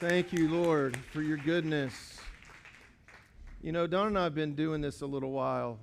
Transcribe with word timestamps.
Thank 0.00 0.32
you, 0.32 0.48
Lord, 0.48 0.96
for 1.12 1.22
your 1.22 1.38
goodness. 1.38 2.20
You 3.60 3.72
know, 3.72 3.88
Don 3.88 4.06
and 4.06 4.16
I 4.16 4.22
have 4.22 4.34
been 4.34 4.54
doing 4.54 4.80
this 4.80 5.00
a 5.00 5.06
little 5.06 5.32
while, 5.32 5.80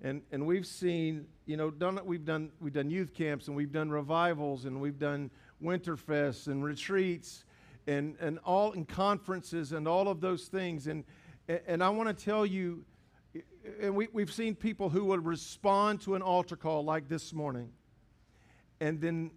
and, 0.00 0.22
and 0.32 0.46
we've 0.46 0.64
seen, 0.64 1.26
you 1.44 1.58
know, 1.58 1.70
Don, 1.70 2.00
we've, 2.06 2.24
done, 2.24 2.50
we've 2.58 2.72
done 2.72 2.88
youth 2.88 3.12
camps, 3.12 3.48
and 3.48 3.54
we've 3.54 3.70
done 3.70 3.90
revivals, 3.90 4.64
and 4.64 4.80
we've 4.80 4.98
done 4.98 5.30
winterfests 5.62 6.46
and 6.46 6.64
retreats, 6.64 7.44
and, 7.86 8.16
and 8.18 8.38
all 8.46 8.72
and 8.72 8.88
conferences, 8.88 9.72
and 9.72 9.86
all 9.86 10.08
of 10.08 10.22
those 10.22 10.46
things. 10.46 10.86
And, 10.86 11.04
and 11.66 11.84
I 11.84 11.90
want 11.90 12.08
to 12.08 12.24
tell 12.24 12.46
you, 12.46 12.82
and 13.82 13.94
we, 13.94 14.08
we've 14.10 14.32
seen 14.32 14.54
people 14.54 14.88
who 14.88 15.04
would 15.04 15.26
respond 15.26 16.00
to 16.00 16.14
an 16.14 16.22
altar 16.22 16.56
call 16.56 16.82
like 16.82 17.10
this 17.10 17.34
morning, 17.34 17.72
and 18.80 19.02
then 19.02 19.32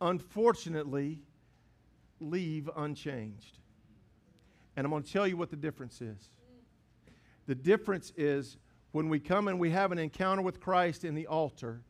unfortunately, 0.00 1.20
leave 2.20 2.68
unchanged. 2.76 3.58
And 4.76 4.84
I'm 4.84 4.90
going 4.90 5.02
to 5.02 5.12
tell 5.12 5.26
you 5.26 5.36
what 5.36 5.50
the 5.50 5.56
difference 5.56 6.00
is. 6.00 6.30
The 7.46 7.54
difference 7.54 8.12
is 8.16 8.56
when 8.92 9.08
we 9.08 9.18
come 9.18 9.48
and 9.48 9.58
we 9.58 9.70
have 9.70 9.92
an 9.92 9.98
encounter 9.98 10.42
with 10.42 10.60
Christ 10.60 11.04
in 11.04 11.14
the 11.14 11.26
altar, 11.26 11.82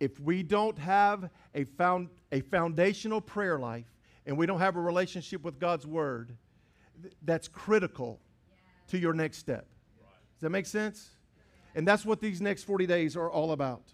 if 0.00 0.18
we 0.18 0.42
don't 0.42 0.78
have 0.78 1.30
a, 1.54 1.64
found, 1.64 2.08
a 2.32 2.40
foundational 2.40 3.20
prayer 3.20 3.58
life 3.58 3.86
and 4.26 4.36
we 4.36 4.46
don't 4.46 4.58
have 4.58 4.76
a 4.76 4.80
relationship 4.80 5.42
with 5.42 5.58
God's 5.58 5.86
Word, 5.86 6.36
th- 7.02 7.14
that's 7.22 7.48
critical 7.48 8.20
to 8.88 8.98
your 8.98 9.12
next 9.12 9.38
step. 9.38 9.68
Does 10.34 10.40
that 10.40 10.50
make 10.50 10.66
sense? 10.66 11.10
And 11.74 11.86
that's 11.86 12.04
what 12.04 12.20
these 12.20 12.40
next 12.40 12.64
40 12.64 12.86
days 12.86 13.16
are 13.16 13.30
all 13.30 13.52
about. 13.52 13.84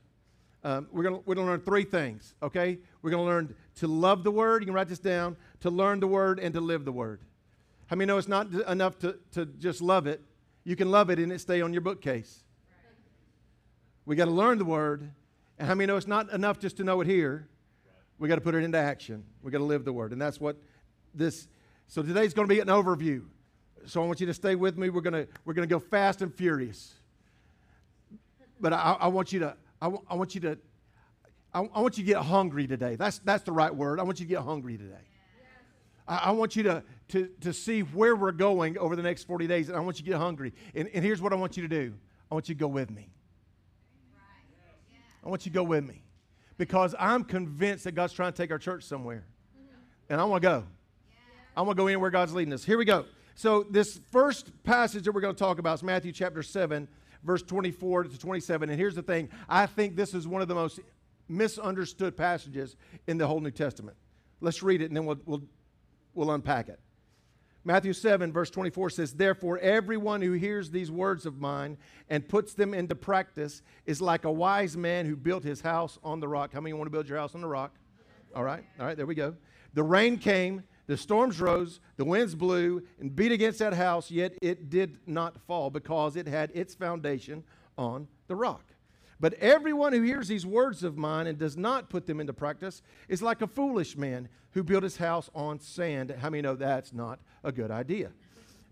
Um, 0.64 0.88
we're 0.90 1.04
going 1.04 1.22
we're 1.24 1.36
gonna 1.36 1.46
learn 1.46 1.60
three 1.60 1.84
things, 1.84 2.34
okay? 2.42 2.78
We're 3.02 3.10
going 3.10 3.24
to 3.24 3.28
learn 3.28 3.54
to 3.76 3.86
love 3.86 4.24
the 4.24 4.30
Word. 4.30 4.62
You 4.62 4.66
can 4.66 4.74
write 4.74 4.88
this 4.88 4.98
down 4.98 5.36
to 5.60 5.70
learn 5.70 6.00
the 6.00 6.06
Word 6.06 6.38
and 6.38 6.54
to 6.54 6.60
live 6.60 6.84
the 6.84 6.92
Word. 6.92 7.20
How 7.86 7.96
many 7.96 8.06
know 8.06 8.18
it's 8.18 8.28
not 8.28 8.52
enough 8.52 8.98
to, 9.00 9.18
to 9.32 9.46
just 9.46 9.80
love 9.80 10.06
it? 10.06 10.20
You 10.64 10.76
can 10.76 10.90
love 10.90 11.10
it 11.10 11.18
and 11.18 11.32
it 11.32 11.40
stay 11.40 11.60
on 11.60 11.72
your 11.72 11.80
bookcase. 11.80 12.44
We 14.04 14.16
got 14.16 14.26
to 14.26 14.30
learn 14.30 14.58
the 14.58 14.64
Word. 14.64 15.10
And 15.58 15.66
how 15.66 15.74
many 15.74 15.86
know 15.86 15.96
it's 15.96 16.06
not 16.06 16.30
enough 16.30 16.58
just 16.58 16.76
to 16.76 16.84
know 16.84 17.00
it 17.00 17.06
here? 17.06 17.48
We 18.18 18.28
got 18.28 18.36
to 18.36 18.40
put 18.40 18.54
it 18.54 18.64
into 18.64 18.78
action. 18.78 19.24
We 19.42 19.50
got 19.50 19.58
to 19.58 19.64
live 19.64 19.84
the 19.84 19.92
Word. 19.92 20.12
And 20.12 20.20
that's 20.20 20.40
what 20.40 20.56
this, 21.14 21.48
so 21.86 22.02
today's 22.02 22.34
going 22.34 22.48
to 22.48 22.54
be 22.54 22.60
an 22.60 22.68
overview. 22.68 23.24
So 23.86 24.02
I 24.02 24.06
want 24.06 24.20
you 24.20 24.26
to 24.26 24.34
stay 24.34 24.54
with 24.54 24.76
me. 24.76 24.90
We're 24.90 25.00
going 25.00 25.26
to, 25.26 25.28
we're 25.44 25.54
going 25.54 25.68
to 25.68 25.74
go 25.74 25.80
fast 25.80 26.20
and 26.20 26.32
furious. 26.34 26.94
But 28.60 28.72
I, 28.72 28.96
I 29.00 29.08
want 29.08 29.32
you 29.32 29.40
to, 29.40 29.56
I, 29.80 29.86
w- 29.86 30.04
I 30.10 30.14
want 30.14 30.34
you 30.34 30.40
to, 30.42 30.58
I, 31.54 31.60
I 31.60 31.80
want 31.80 31.96
you 31.96 32.04
to 32.04 32.06
get 32.06 32.22
hungry 32.22 32.66
today. 32.66 32.96
That's, 32.96 33.18
that's 33.20 33.44
the 33.44 33.52
right 33.52 33.74
word. 33.74 34.00
I 34.00 34.02
want 34.02 34.20
you 34.20 34.26
to 34.26 34.30
get 34.30 34.42
hungry 34.42 34.76
today. 34.76 35.07
I, 36.08 36.16
I 36.16 36.30
want 36.32 36.56
you 36.56 36.64
to, 36.64 36.82
to, 37.08 37.28
to 37.42 37.52
see 37.52 37.82
where 37.82 38.16
we're 38.16 38.32
going 38.32 38.78
over 38.78 38.96
the 38.96 39.02
next 39.02 39.24
40 39.24 39.46
days, 39.46 39.68
and 39.68 39.76
I 39.76 39.80
want 39.80 39.98
you 39.98 40.04
to 40.06 40.10
get 40.10 40.18
hungry. 40.18 40.54
And, 40.74 40.88
and 40.92 41.04
here's 41.04 41.20
what 41.20 41.32
I 41.32 41.36
want 41.36 41.56
you 41.56 41.62
to 41.62 41.68
do 41.68 41.94
I 42.30 42.34
want 42.34 42.48
you 42.48 42.54
to 42.54 42.58
go 42.58 42.68
with 42.68 42.90
me. 42.90 43.10
I 45.24 45.28
want 45.28 45.44
you 45.44 45.52
to 45.52 45.54
go 45.54 45.64
with 45.64 45.84
me 45.84 46.02
because 46.56 46.94
I'm 46.98 47.24
convinced 47.24 47.84
that 47.84 47.92
God's 47.92 48.12
trying 48.12 48.32
to 48.32 48.36
take 48.36 48.50
our 48.50 48.58
church 48.58 48.84
somewhere. 48.84 49.26
And 50.08 50.20
I 50.20 50.24
want 50.24 50.42
to 50.42 50.48
go. 50.48 50.64
I 51.54 51.62
want 51.62 51.76
to 51.76 51.82
go 51.82 51.86
anywhere 51.86 52.08
God's 52.10 52.32
leading 52.32 52.54
us. 52.54 52.64
Here 52.64 52.78
we 52.78 52.84
go. 52.84 53.04
So, 53.34 53.64
this 53.70 54.00
first 54.10 54.50
passage 54.64 55.04
that 55.04 55.12
we're 55.12 55.20
going 55.20 55.34
to 55.34 55.38
talk 55.38 55.58
about 55.58 55.74
is 55.74 55.82
Matthew 55.82 56.12
chapter 56.12 56.42
7, 56.42 56.88
verse 57.22 57.42
24 57.42 58.04
to 58.04 58.18
27. 58.18 58.70
And 58.70 58.78
here's 58.78 58.94
the 58.94 59.02
thing 59.02 59.28
I 59.48 59.66
think 59.66 59.96
this 59.96 60.14
is 60.14 60.26
one 60.26 60.40
of 60.40 60.48
the 60.48 60.54
most 60.54 60.80
misunderstood 61.28 62.16
passages 62.16 62.74
in 63.06 63.18
the 63.18 63.26
whole 63.26 63.40
New 63.40 63.50
Testament. 63.50 63.96
Let's 64.40 64.62
read 64.62 64.82
it 64.82 64.86
and 64.86 64.96
then 64.96 65.04
we'll, 65.04 65.20
we'll, 65.26 65.42
we'll 66.14 66.30
unpack 66.30 66.68
it. 66.68 66.80
Matthew 67.64 67.92
7, 67.92 68.32
verse 68.32 68.50
24 68.50 68.90
says, 68.90 69.12
Therefore, 69.12 69.58
everyone 69.58 70.22
who 70.22 70.32
hears 70.32 70.70
these 70.70 70.90
words 70.90 71.26
of 71.26 71.38
mine 71.38 71.76
and 72.08 72.26
puts 72.26 72.54
them 72.54 72.72
into 72.72 72.94
practice 72.94 73.62
is 73.84 74.00
like 74.00 74.24
a 74.24 74.32
wise 74.32 74.76
man 74.76 75.04
who 75.04 75.16
built 75.16 75.44
his 75.44 75.60
house 75.60 75.98
on 76.02 76.20
the 76.20 76.28
rock. 76.28 76.52
How 76.52 76.60
many 76.60 76.72
want 76.72 76.86
to 76.86 76.90
build 76.90 77.08
your 77.08 77.18
house 77.18 77.34
on 77.34 77.42
the 77.42 77.48
rock? 77.48 77.74
All 78.34 78.44
right, 78.44 78.64
all 78.80 78.86
right, 78.86 78.96
there 78.96 79.06
we 79.06 79.14
go. 79.14 79.34
The 79.74 79.82
rain 79.82 80.16
came, 80.16 80.62
the 80.86 80.96
storms 80.96 81.40
rose, 81.40 81.80
the 81.96 82.04
winds 82.04 82.34
blew 82.34 82.82
and 83.00 83.14
beat 83.14 83.32
against 83.32 83.58
that 83.58 83.74
house, 83.74 84.10
yet 84.10 84.32
it 84.40 84.70
did 84.70 84.96
not 85.06 85.38
fall 85.46 85.68
because 85.68 86.16
it 86.16 86.26
had 86.26 86.50
its 86.54 86.74
foundation 86.74 87.44
on 87.76 88.08
the 88.28 88.34
rock. 88.34 88.64
But 89.20 89.34
everyone 89.34 89.92
who 89.92 90.02
hears 90.02 90.28
these 90.28 90.46
words 90.46 90.84
of 90.84 90.96
mine 90.96 91.26
and 91.26 91.38
does 91.38 91.56
not 91.56 91.90
put 91.90 92.06
them 92.06 92.20
into 92.20 92.32
practice 92.32 92.82
is 93.08 93.20
like 93.20 93.42
a 93.42 93.46
foolish 93.46 93.96
man 93.96 94.28
who 94.52 94.62
built 94.62 94.84
his 94.84 94.96
house 94.96 95.28
on 95.34 95.58
sand. 95.60 96.14
How 96.20 96.30
many 96.30 96.42
know 96.42 96.54
that's 96.54 96.92
not 96.92 97.18
a 97.42 97.50
good 97.50 97.70
idea? 97.70 98.10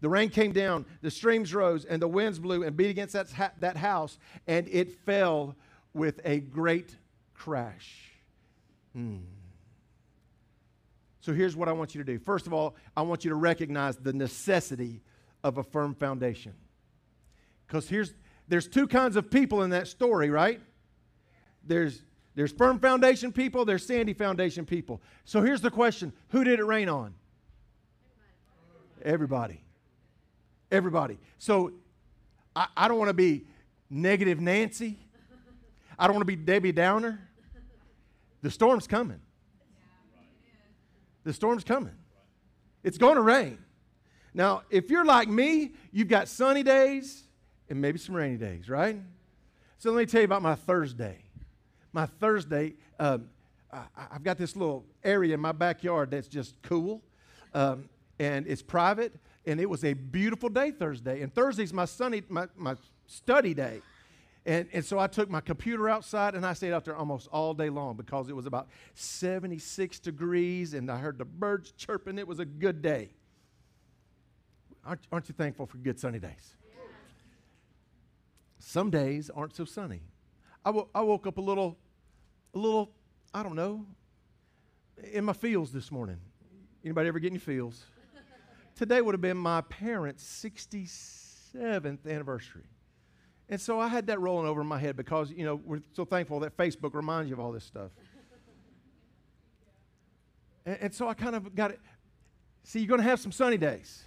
The 0.01 0.09
rain 0.09 0.29
came 0.29 0.53
down, 0.53 0.87
the 1.03 1.11
streams 1.11 1.55
rose, 1.55 1.85
and 1.85 2.01
the 2.01 2.09
winds 2.09 2.39
blew 2.39 2.63
and 2.63 2.77
beat 2.77 2.91
against 2.91 3.15
that, 3.15 3.31
ha- 3.33 3.53
that 3.61 3.77
house, 3.77 4.19
and 4.47 4.69
it 4.69 4.93
fell 5.05 5.57
with 5.95 6.21
a 6.25 6.41
great 6.41 6.95
crash. 7.35 8.13
Hmm. 8.93 9.17
So 11.23 11.33
here's 11.33 11.57
what 11.57 11.69
I 11.69 11.73
want 11.73 11.95
you 11.95 12.05
to 12.05 12.13
do. 12.13 12.21
First 12.21 12.47
of 12.47 12.53
all, 12.53 12.77
I 12.97 13.03
want 13.03 13.25
you 13.25 13.31
to 13.31 13.37
recognize 13.37 13.97
the 13.97 14.13
necessity 14.13 15.01
of 15.43 15.59
a 15.59 15.65
firm 15.65 15.95
foundation. 15.95 16.53
Because 17.67 17.89
here's 17.89 18.15
there's 18.49 18.69
two 18.69 18.87
kinds 18.87 19.17
of 19.17 19.31
people 19.31 19.63
in 19.63 19.71
that 19.71 19.89
story, 19.89 20.31
right? 20.31 20.61
There's 21.65 22.03
there's 22.37 22.53
firm 22.53 22.79
foundation 22.79 23.33
people, 23.33 23.65
there's 23.65 23.85
sandy 23.87 24.13
foundation 24.13 24.67
people. 24.67 25.01
So 25.25 25.41
here's 25.41 25.63
the 25.63 25.71
question 25.71 26.13
Who 26.29 26.45
did 26.45 26.61
it 26.61 26.65
rain 26.65 26.89
on? 26.89 27.15
Everybody. 29.03 29.63
Everybody. 30.71 31.19
So 31.39 31.73
I, 32.55 32.67
I 32.77 32.89
don't 32.89 32.99
want 32.99 33.09
to 33.09 33.15
be 33.15 33.47
negative 33.89 34.41
Nancy. 34.41 34.99
I 35.99 36.07
don't 36.07 36.15
want 36.15 36.23
to 36.23 36.37
be 36.37 36.37
Debbie 36.37 36.73
Downer. 36.73 37.21
The 38.43 38.51
storm's 38.51 38.87
coming. 38.87 39.21
The 41.25 41.33
storm's 41.33 41.65
coming. 41.65 41.95
It's 42.85 42.99
going 42.99 43.17
to 43.17 43.23
rain. 43.23 43.59
Now, 44.35 44.63
if 44.71 44.91
you're 44.91 45.05
like 45.05 45.29
me, 45.29 45.73
you've 45.91 46.09
got 46.09 46.29
sunny 46.29 46.63
days 46.63 47.26
and 47.69 47.81
maybe 47.81 47.99
some 47.99 48.15
rainy 48.15 48.37
days, 48.37 48.69
right? 48.69 49.01
So 49.79 49.91
let 49.91 49.99
me 49.99 50.07
tell 50.07 50.21
you 50.21 50.27
about 50.27 50.43
my 50.43 50.55
Thursday. 50.55 51.19
My 51.93 52.07
Thursday, 52.07 52.75
um, 52.99 53.29
I, 53.73 53.85
have 54.13 54.23
got 54.23 54.39
this 54.39 54.57
little 54.57 54.85
area 55.05 55.35
in 55.35 55.41
my 55.41 55.53
backyard 55.53 56.11
that's 56.11 56.29
just 56.29 56.61
cool, 56.63 57.03
um, 57.55 57.89
and 58.19 58.47
it's 58.47 58.63
private, 58.63 59.15
and 59.45 59.61
it 59.61 59.69
was 59.69 59.85
a 59.85 59.93
beautiful 59.93 60.49
day 60.49 60.71
Thursday. 60.71 61.23
And 61.23 61.35
Thursday's 61.35 61.73
my 61.73 61.85
sunny, 61.85 62.23
my, 62.29 62.49
my 62.57 62.77
study 63.07 63.55
day. 63.55 63.83
And, 64.47 64.69
and 64.73 64.85
so 64.85 64.99
I 64.99 65.09
took 65.09 65.29
my 65.29 65.41
computer 65.41 65.89
outside 65.89 66.37
and 66.37 66.47
I 66.47 66.53
stayed 66.53 66.73
out 66.73 66.85
there 66.85 66.97
almost 66.97 67.27
all 67.33 67.53
day 67.53 67.69
long 67.69 67.97
because 67.97 68.29
it 68.29 68.37
was 68.37 68.47
about 68.47 68.69
76 68.95 69.99
degrees 69.99 70.73
and 70.73 70.89
I 70.89 70.99
heard 70.99 71.19
the 71.19 71.25
birds 71.25 71.73
chirping. 71.73 72.17
It 72.17 72.29
was 72.29 72.39
a 72.39 72.45
good 72.45 72.81
day. 72.81 73.11
Aren't, 74.85 75.01
aren't 75.11 75.29
you 75.29 75.35
thankful 75.37 75.67
for 75.67 75.79
good 75.79 75.99
sunny 75.99 76.21
days? 76.21 76.55
Some 78.69 78.91
days 78.91 79.31
aren't 79.31 79.55
so 79.55 79.65
sunny. 79.65 80.01
I, 80.65 80.71
w- 80.71 80.89
I 80.93 81.01
woke 81.01 81.29
up 81.29 81.39
a 81.39 81.41
little, 81.41 81.79
a 82.53 82.59
little, 82.59 82.91
I 83.33 83.45
don't 83.45 83.55
know, 83.55 83.87
in 85.13 85.25
my 85.25 85.35
feels 85.35 85.71
this 85.71 85.93
morning. 85.93 86.17
Anybody 86.85 87.07
ever 87.07 87.21
get 87.21 87.31
any 87.31 87.39
feels? 87.39 87.85
Today 88.75 89.01
would 89.01 89.15
have 89.15 89.21
been 89.21 89.37
my 89.37 89.61
parents' 89.61 90.25
67th 90.45 92.11
anniversary. 92.11 92.65
And 93.49 93.61
so 93.61 93.79
I 93.79 93.87
had 93.87 94.09
that 94.09 94.19
rolling 94.19 94.49
over 94.49 94.63
in 94.63 94.67
my 94.67 94.81
head 94.81 94.97
because, 94.97 95.31
you 95.31 95.45
know, 95.45 95.61
we're 95.65 95.83
so 95.93 96.05
thankful 96.05 96.41
that 96.41 96.57
Facebook 96.57 96.93
reminds 96.95 97.31
you 97.31 97.37
of 97.37 97.41
all 97.41 97.53
this 97.53 97.65
stuff. 97.65 97.93
and, 100.65 100.77
and 100.81 100.93
so 100.93 101.07
I 101.07 101.15
kind 101.15 101.37
of 101.37 101.55
got 101.55 101.71
it. 101.71 101.79
See, 102.65 102.81
you're 102.81 102.89
going 102.89 103.01
to 103.01 103.09
have 103.09 103.21
some 103.21 103.31
sunny 103.31 103.59
days, 103.59 104.03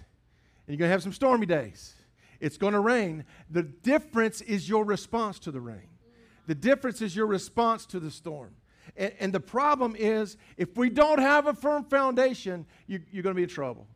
and 0.66 0.74
you're 0.74 0.78
going 0.80 0.90
to 0.90 0.92
have 0.92 1.02
some 1.02 1.14
stormy 1.14 1.46
days. 1.46 1.94
It's 2.40 2.56
going 2.56 2.72
to 2.72 2.80
rain. 2.80 3.24
The 3.50 3.62
difference 3.62 4.40
is 4.40 4.68
your 4.68 4.84
response 4.84 5.38
to 5.40 5.50
the 5.50 5.60
rain. 5.60 5.88
The 6.46 6.54
difference 6.54 7.02
is 7.02 7.14
your 7.14 7.26
response 7.26 7.86
to 7.86 8.00
the 8.00 8.10
storm. 8.10 8.54
And, 8.96 9.12
and 9.20 9.32
the 9.32 9.40
problem 9.40 9.94
is, 9.96 10.36
if 10.56 10.76
we 10.76 10.90
don't 10.90 11.20
have 11.20 11.46
a 11.46 11.54
firm 11.54 11.84
foundation, 11.84 12.66
you, 12.86 13.00
you're 13.12 13.22
going 13.22 13.34
to 13.34 13.38
be 13.38 13.44
in 13.44 13.48
trouble. 13.48 13.86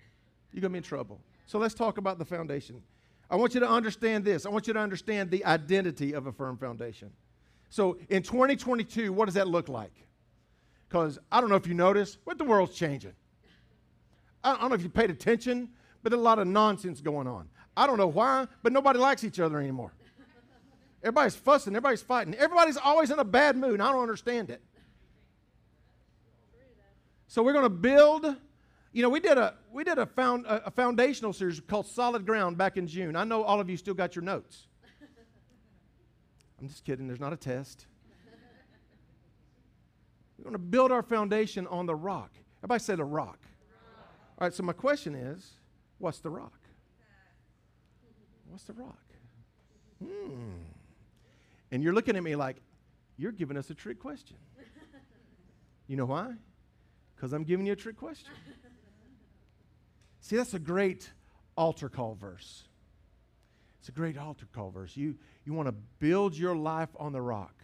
You're 0.52 0.60
going 0.60 0.70
to 0.70 0.74
be 0.74 0.78
in 0.78 0.84
trouble. 0.84 1.20
So 1.46 1.58
let's 1.58 1.74
talk 1.74 1.98
about 1.98 2.18
the 2.18 2.24
foundation. 2.24 2.82
I 3.30 3.36
want 3.36 3.54
you 3.54 3.60
to 3.60 3.68
understand 3.68 4.24
this. 4.24 4.46
I 4.46 4.50
want 4.50 4.66
you 4.66 4.72
to 4.74 4.78
understand 4.78 5.30
the 5.30 5.44
identity 5.44 6.12
of 6.12 6.26
a 6.26 6.32
firm 6.32 6.56
foundation. 6.56 7.10
So 7.70 7.98
in 8.08 8.22
2022, 8.22 9.12
what 9.12 9.24
does 9.24 9.34
that 9.34 9.48
look 9.48 9.68
like? 9.68 9.92
Because 10.88 11.18
I 11.32 11.40
don't 11.40 11.50
know 11.50 11.56
if 11.56 11.66
you 11.66 11.74
noticed, 11.74 12.18
but 12.24 12.38
the 12.38 12.44
world's 12.44 12.76
changing. 12.76 13.14
I 14.44 14.56
don't 14.58 14.68
know 14.68 14.74
if 14.74 14.82
you 14.82 14.90
paid 14.90 15.10
attention, 15.10 15.70
but 16.02 16.10
there's 16.10 16.20
a 16.20 16.22
lot 16.22 16.38
of 16.38 16.46
nonsense 16.46 17.00
going 17.00 17.26
on. 17.26 17.48
I 17.76 17.86
don't 17.86 17.98
know 17.98 18.06
why, 18.06 18.46
but 18.62 18.72
nobody 18.72 18.98
likes 18.98 19.24
each 19.24 19.40
other 19.40 19.58
anymore. 19.58 19.92
Everybody's 21.02 21.36
fussing, 21.36 21.74
everybody's 21.74 22.02
fighting. 22.02 22.34
Everybody's 22.34 22.76
always 22.76 23.10
in 23.10 23.18
a 23.18 23.24
bad 23.24 23.56
mood, 23.56 23.80
I 23.80 23.92
don't 23.92 24.02
understand 24.02 24.50
it. 24.50 24.62
So 27.26 27.42
we're 27.42 27.52
going 27.52 27.64
to 27.64 27.70
build 27.70 28.36
You 28.94 29.02
know, 29.02 29.08
we 29.08 29.18
did 29.18 29.38
a 29.38 29.54
we 29.72 29.82
did 29.82 29.98
a 29.98 30.06
found 30.06 30.46
a, 30.46 30.68
a 30.68 30.70
foundational 30.70 31.32
series 31.32 31.58
called 31.58 31.86
Solid 31.86 32.24
Ground 32.24 32.56
back 32.56 32.76
in 32.76 32.86
June. 32.86 33.16
I 33.16 33.24
know 33.24 33.42
all 33.42 33.60
of 33.60 33.68
you 33.68 33.76
still 33.76 33.92
got 33.92 34.14
your 34.14 34.22
notes. 34.22 34.68
I'm 36.60 36.68
just 36.68 36.84
kidding. 36.84 37.08
There's 37.08 37.18
not 37.18 37.32
a 37.32 37.36
test. 37.36 37.86
We're 40.38 40.44
going 40.44 40.52
to 40.54 40.58
build 40.60 40.92
our 40.92 41.02
foundation 41.02 41.66
on 41.66 41.86
the 41.86 41.94
rock. 41.96 42.30
Everybody 42.60 42.84
say 42.84 42.94
the 42.94 43.04
rock. 43.04 43.38
rock. 43.38 43.38
All 44.38 44.46
right, 44.46 44.54
so 44.54 44.62
my 44.62 44.72
question 44.72 45.16
is 45.16 45.54
what's 45.98 46.20
the 46.20 46.30
rock? 46.30 46.52
What's 48.54 48.66
the 48.66 48.72
rock? 48.74 49.04
Hmm. 50.00 50.52
And 51.72 51.82
you're 51.82 51.92
looking 51.92 52.14
at 52.14 52.22
me 52.22 52.36
like, 52.36 52.62
you're 53.16 53.32
giving 53.32 53.56
us 53.56 53.68
a 53.70 53.74
trick 53.74 53.98
question. 53.98 54.36
You 55.86 55.98
know 55.98 56.06
why? 56.06 56.32
Because 57.14 57.34
I'm 57.34 57.44
giving 57.44 57.66
you 57.66 57.74
a 57.74 57.76
trick 57.76 57.98
question. 57.98 58.30
See, 60.20 60.36
that's 60.36 60.54
a 60.54 60.58
great 60.58 61.10
altar 61.58 61.90
call 61.90 62.14
verse. 62.14 62.62
It's 63.80 63.90
a 63.90 63.92
great 63.92 64.16
altar 64.16 64.46
call 64.54 64.70
verse. 64.70 64.96
You, 64.96 65.16
you 65.44 65.52
want 65.52 65.68
to 65.68 65.74
build 65.98 66.38
your 66.38 66.56
life 66.56 66.88
on 66.98 67.12
the 67.12 67.20
rock. 67.20 67.54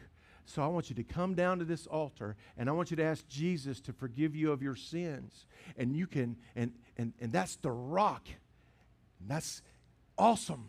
So 0.45 0.61
I 0.61 0.67
want 0.67 0.91
you 0.91 0.97
to 0.97 1.03
come 1.03 1.35
down 1.35 1.61
to 1.61 1.65
this 1.65 1.87
altar 1.87 2.37
and 2.59 2.69
I 2.69 2.73
want 2.73 2.91
you 2.91 2.99
to 2.99 3.05
ask 3.05 3.27
Jesus 3.27 3.81
to 3.83 3.95
forgive 3.95 4.37
you 4.37 4.53
of 4.53 4.61
your 4.61 4.77
sins. 4.77 5.47
And 5.79 5.97
you 5.97 6.07
can, 6.07 6.37
and, 6.55 6.73
and, 6.99 7.15
and 7.21 7.33
that's 7.33 7.57
the 7.57 7.71
rock. 7.71 8.27
And 9.21 9.31
that's 9.31 9.63
awesome. 10.19 10.69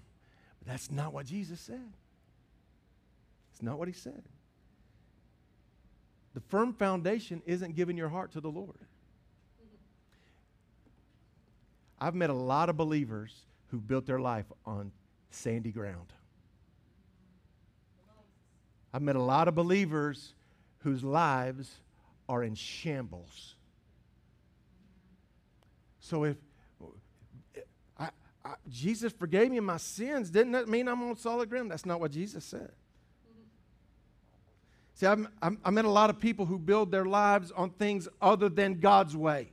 That's 0.66 0.92
not 0.92 1.13
what 1.13 1.25
Jesus 1.25 1.60
said. 1.60 1.94
It's 3.52 3.62
not 3.62 3.78
what 3.78 3.88
he 3.88 3.94
said. 3.94 4.24
The 6.34 6.40
firm 6.40 6.74
foundation 6.74 7.42
isn't 7.46 7.75
giving 7.75 7.98
your 7.98 8.10
heart 8.10 8.31
to 8.34 8.42
the 8.42 8.50
Lord. 8.50 8.78
I've 12.00 12.16
met 12.16 12.30
a 12.30 12.34
lot 12.36 12.69
of 12.69 12.78
believers 12.78 13.36
who 13.68 13.80
built 13.80 14.06
their 14.06 14.19
life 14.19 14.46
on 14.66 14.92
sandy 15.30 15.72
ground. 15.72 16.13
I've 18.94 19.02
met 19.02 19.16
a 19.16 19.22
lot 19.22 19.48
of 19.48 19.56
believers 19.56 20.34
whose 20.80 21.04
lives 21.04 21.75
are 22.28 22.44
in 22.44 22.56
shambles. 22.56 23.56
So 26.00 26.24
if 26.24 26.38
I, 28.44 28.54
Jesus 28.70 29.14
forgave 29.14 29.52
me 29.52 29.60
my 29.60 29.78
sins, 29.78 30.30
didn't 30.30 30.54
that 30.54 30.68
mean 30.68 30.88
I'm 30.88 31.02
on 31.04 31.16
solid 31.18 31.50
ground? 31.50 31.72
That's 31.72 31.86
not 31.86 32.00
what 32.00 32.12
Jesus 32.12 32.44
said. 32.44 32.72
See, 34.96 35.06
I've, 35.08 35.26
i 35.42 35.72
met 35.72 35.86
a 35.86 35.90
lot 35.90 36.10
of 36.10 36.20
people 36.20 36.46
who 36.46 36.60
build 36.60 36.92
their 36.92 37.06
lives 37.06 37.52
on 37.52 37.72
things 37.72 38.08
other 38.22 38.50
than 38.50 38.80
God's 38.80 39.18
way. 39.18 39.52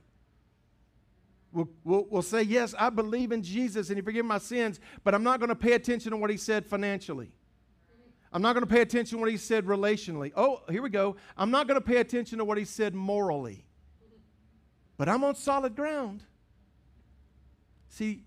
We'll, 1.51 1.69
we'll, 1.83 2.05
we'll, 2.09 2.21
say, 2.21 2.43
Yes, 2.43 2.75
I 2.77 2.89
believe 2.91 3.31
in 3.31 3.41
Jesus 3.41 3.89
and 3.89 3.97
He 3.97 4.03
forgive 4.03 4.25
my 4.25 4.37
sins, 4.37 4.79
but 5.03 5.15
I'm 5.15 5.23
not 5.23 5.39
going 5.39 5.49
to 5.49 5.55
pay 5.55 5.73
attention 5.73 6.11
to 6.11 6.17
what 6.17 6.29
He 6.29 6.37
said 6.37 6.65
financially. 6.65 7.31
I'm 8.31 8.43
not 8.43 8.53
going 8.53 8.65
to 8.65 8.71
pay 8.71 8.81
attention 8.81 9.17
to 9.17 9.21
what 9.21 9.31
He 9.31 9.37
said 9.37 9.65
relationally. 9.65 10.31
Oh, 10.35 10.61
here 10.69 10.83
we 10.83 10.89
go. 10.91 11.15
I'm 11.35 11.49
not 11.49 11.67
going 11.67 11.81
to 11.81 11.85
pay 11.85 11.97
attention 11.97 12.37
to 12.37 12.45
what 12.45 12.59
He 12.59 12.65
said 12.65 12.93
morally. 12.93 13.65
But 14.97 15.09
I'm 15.09 15.23
on 15.23 15.33
solid 15.33 15.75
ground. 15.75 16.23
See, 17.87 18.23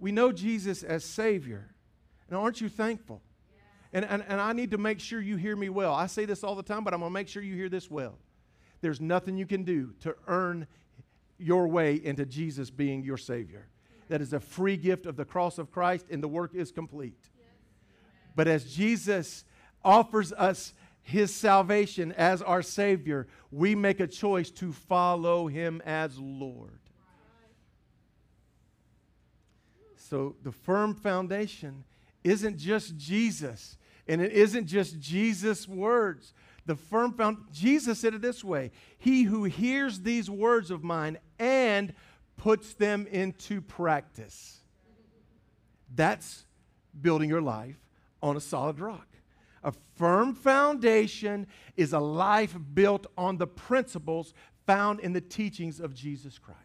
we 0.00 0.12
know 0.12 0.32
Jesus 0.32 0.82
as 0.82 1.04
Savior. 1.04 1.68
And 2.28 2.36
aren't 2.36 2.60
you 2.60 2.68
thankful? 2.68 3.22
And, 3.92 4.04
and, 4.04 4.24
and 4.28 4.40
I 4.40 4.52
need 4.52 4.70
to 4.70 4.78
make 4.78 5.00
sure 5.00 5.20
you 5.20 5.36
hear 5.36 5.56
me 5.56 5.68
well. 5.68 5.92
I 5.92 6.06
say 6.06 6.24
this 6.24 6.44
all 6.44 6.54
the 6.54 6.62
time, 6.62 6.84
but 6.84 6.94
I'm 6.94 7.00
going 7.00 7.10
to 7.10 7.14
make 7.14 7.28
sure 7.28 7.42
you 7.42 7.54
hear 7.54 7.68
this 7.68 7.90
well. 7.90 8.18
There's 8.80 9.00
nothing 9.00 9.36
you 9.36 9.46
can 9.46 9.64
do 9.64 9.92
to 10.00 10.14
earn 10.26 10.66
your 11.38 11.66
way 11.68 11.94
into 11.96 12.24
Jesus 12.24 12.70
being 12.70 13.02
your 13.02 13.16
Savior. 13.16 13.66
That 14.08 14.20
is 14.20 14.32
a 14.32 14.40
free 14.40 14.76
gift 14.76 15.06
of 15.06 15.16
the 15.16 15.24
cross 15.24 15.58
of 15.58 15.70
Christ, 15.70 16.06
and 16.10 16.22
the 16.22 16.28
work 16.28 16.54
is 16.54 16.70
complete. 16.70 17.30
But 18.36 18.48
as 18.48 18.64
Jesus 18.72 19.44
offers 19.84 20.32
us 20.32 20.72
his 21.02 21.34
salvation 21.34 22.12
as 22.12 22.42
our 22.42 22.62
Savior, 22.62 23.26
we 23.50 23.74
make 23.74 24.00
a 24.00 24.06
choice 24.06 24.50
to 24.52 24.72
follow 24.72 25.48
him 25.48 25.82
as 25.84 26.18
Lord. 26.18 26.78
So 30.10 30.34
the 30.42 30.50
firm 30.50 30.96
foundation 30.96 31.84
isn't 32.24 32.58
just 32.58 32.96
Jesus, 32.96 33.78
and 34.08 34.20
it 34.20 34.32
isn't 34.32 34.66
just 34.66 34.98
Jesus' 34.98 35.68
words. 35.68 36.34
The 36.66 36.74
firm 36.74 37.12
found, 37.12 37.38
Jesus 37.52 38.00
said 38.00 38.14
it 38.14 38.20
this 38.20 38.42
way 38.42 38.72
He 38.98 39.22
who 39.22 39.44
hears 39.44 40.00
these 40.00 40.28
words 40.28 40.72
of 40.72 40.82
mine 40.82 41.18
and 41.38 41.94
puts 42.36 42.74
them 42.74 43.06
into 43.08 43.60
practice. 43.60 44.58
That's 45.94 46.44
building 47.00 47.28
your 47.30 47.40
life 47.40 47.78
on 48.20 48.36
a 48.36 48.40
solid 48.40 48.80
rock. 48.80 49.06
A 49.62 49.72
firm 49.94 50.34
foundation 50.34 51.46
is 51.76 51.92
a 51.92 52.00
life 52.00 52.56
built 52.74 53.06
on 53.16 53.36
the 53.36 53.46
principles 53.46 54.34
found 54.66 54.98
in 55.00 55.12
the 55.12 55.20
teachings 55.20 55.78
of 55.78 55.94
Jesus 55.94 56.36
Christ. 56.36 56.58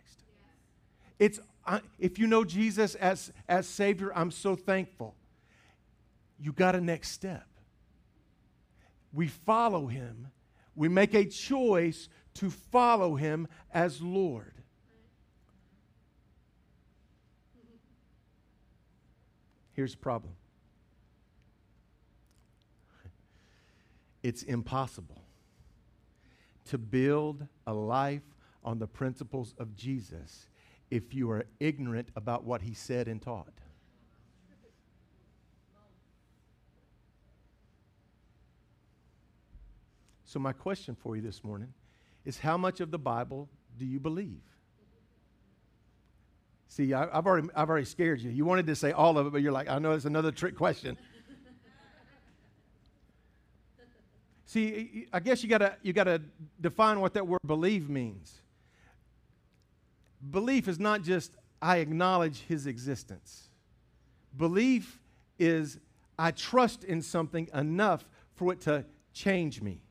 It's, 1.19 1.39
uh, 1.65 1.79
if 1.99 2.19
you 2.19 2.27
know 2.27 2.43
Jesus 2.43 2.95
as, 2.95 3.31
as 3.47 3.67
Savior, 3.67 4.11
I'm 4.15 4.31
so 4.31 4.55
thankful 4.55 5.15
you 6.39 6.51
got 6.51 6.75
a 6.75 6.81
next 6.81 7.11
step. 7.11 7.47
We 9.13 9.27
follow 9.27 9.87
him. 9.87 10.27
We 10.75 10.89
make 10.89 11.13
a 11.13 11.25
choice 11.25 12.09
to 12.35 12.49
follow 12.49 13.15
him 13.15 13.47
as 13.73 14.01
Lord. 14.01 14.51
Here's 19.73 19.91
the 19.91 19.97
problem 19.97 20.33
it's 24.23 24.41
impossible 24.43 25.21
to 26.65 26.77
build 26.79 27.45
a 27.67 27.73
life 27.73 28.23
on 28.63 28.79
the 28.79 28.87
principles 28.87 29.53
of 29.59 29.75
Jesus 29.75 30.47
if 30.91 31.13
you 31.13 31.29
are 31.31 31.45
ignorant 31.59 32.09
about 32.15 32.43
what 32.43 32.61
he 32.61 32.73
said 32.73 33.07
and 33.07 33.21
taught. 33.21 33.53
So, 40.25 40.39
my 40.39 40.51
question 40.51 40.95
for 40.95 41.15
you 41.15 41.21
this 41.21 41.43
morning 41.43 41.73
is 42.25 42.39
how 42.39 42.57
much 42.57 42.81
of 42.81 42.91
the 42.91 42.99
Bible 42.99 43.47
do 43.77 43.85
you 43.85 43.99
believe? 43.99 44.41
See, 46.67 46.93
I, 46.93 47.07
have 47.15 47.25
already, 47.25 47.47
I've 47.55 47.69
already 47.69 47.85
scared 47.85 48.19
you. 48.19 48.31
You 48.31 48.43
wanted 48.43 48.67
to 48.67 48.75
say 48.75 48.91
all 48.91 49.17
of 49.17 49.27
it, 49.27 49.29
but 49.29 49.41
you're 49.41 49.53
like, 49.53 49.69
I 49.69 49.79
know 49.79 49.93
it's 49.93 50.03
another 50.03 50.31
trick 50.31 50.57
question. 50.57 50.97
See, 54.45 55.07
I 55.13 55.21
guess 55.21 55.41
you 55.41 55.49
gotta 55.49 55.77
you 55.81 55.93
gotta 55.93 56.21
define 56.59 56.99
what 56.99 57.13
that 57.13 57.25
word 57.25 57.39
believe 57.45 57.89
means. 57.89 58.41
Belief 60.31 60.67
is 60.67 60.79
not 60.79 61.03
just 61.03 61.35
I 61.61 61.77
acknowledge 61.77 62.41
his 62.41 62.67
existence. 62.67 63.49
Belief 64.35 64.99
is 65.39 65.79
I 66.17 66.31
trust 66.31 66.83
in 66.83 67.01
something 67.01 67.49
enough 67.53 68.07
for 68.35 68.51
it 68.51 68.61
to 68.61 68.85
change 69.13 69.61
me. 69.61 69.81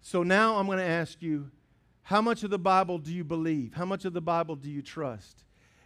So 0.00 0.22
now 0.22 0.56
I'm 0.56 0.66
going 0.66 0.78
to 0.78 0.84
ask 0.84 1.22
you 1.22 1.50
how 2.02 2.20
much 2.20 2.42
of 2.42 2.50
the 2.50 2.58
Bible 2.58 2.98
do 2.98 3.12
you 3.12 3.24
believe? 3.24 3.74
How 3.74 3.84
much 3.84 4.04
of 4.04 4.12
the 4.12 4.20
Bible 4.20 4.56
do 4.56 4.68
you 4.68 4.82
trust? 4.82 5.44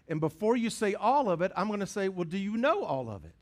And 0.09 0.21
before 0.21 0.57
you 0.57 0.71
say 0.71 0.95
all 0.95 1.29
of 1.29 1.43
it, 1.43 1.53
I'm 1.57 1.69
going 1.69 1.81
to 1.81 1.87
say, 1.87 2.09
well, 2.09 2.25
do 2.25 2.39
you 2.39 2.57
know 2.57 2.85
all 2.85 3.11
of 3.11 3.25
it? 3.25 3.35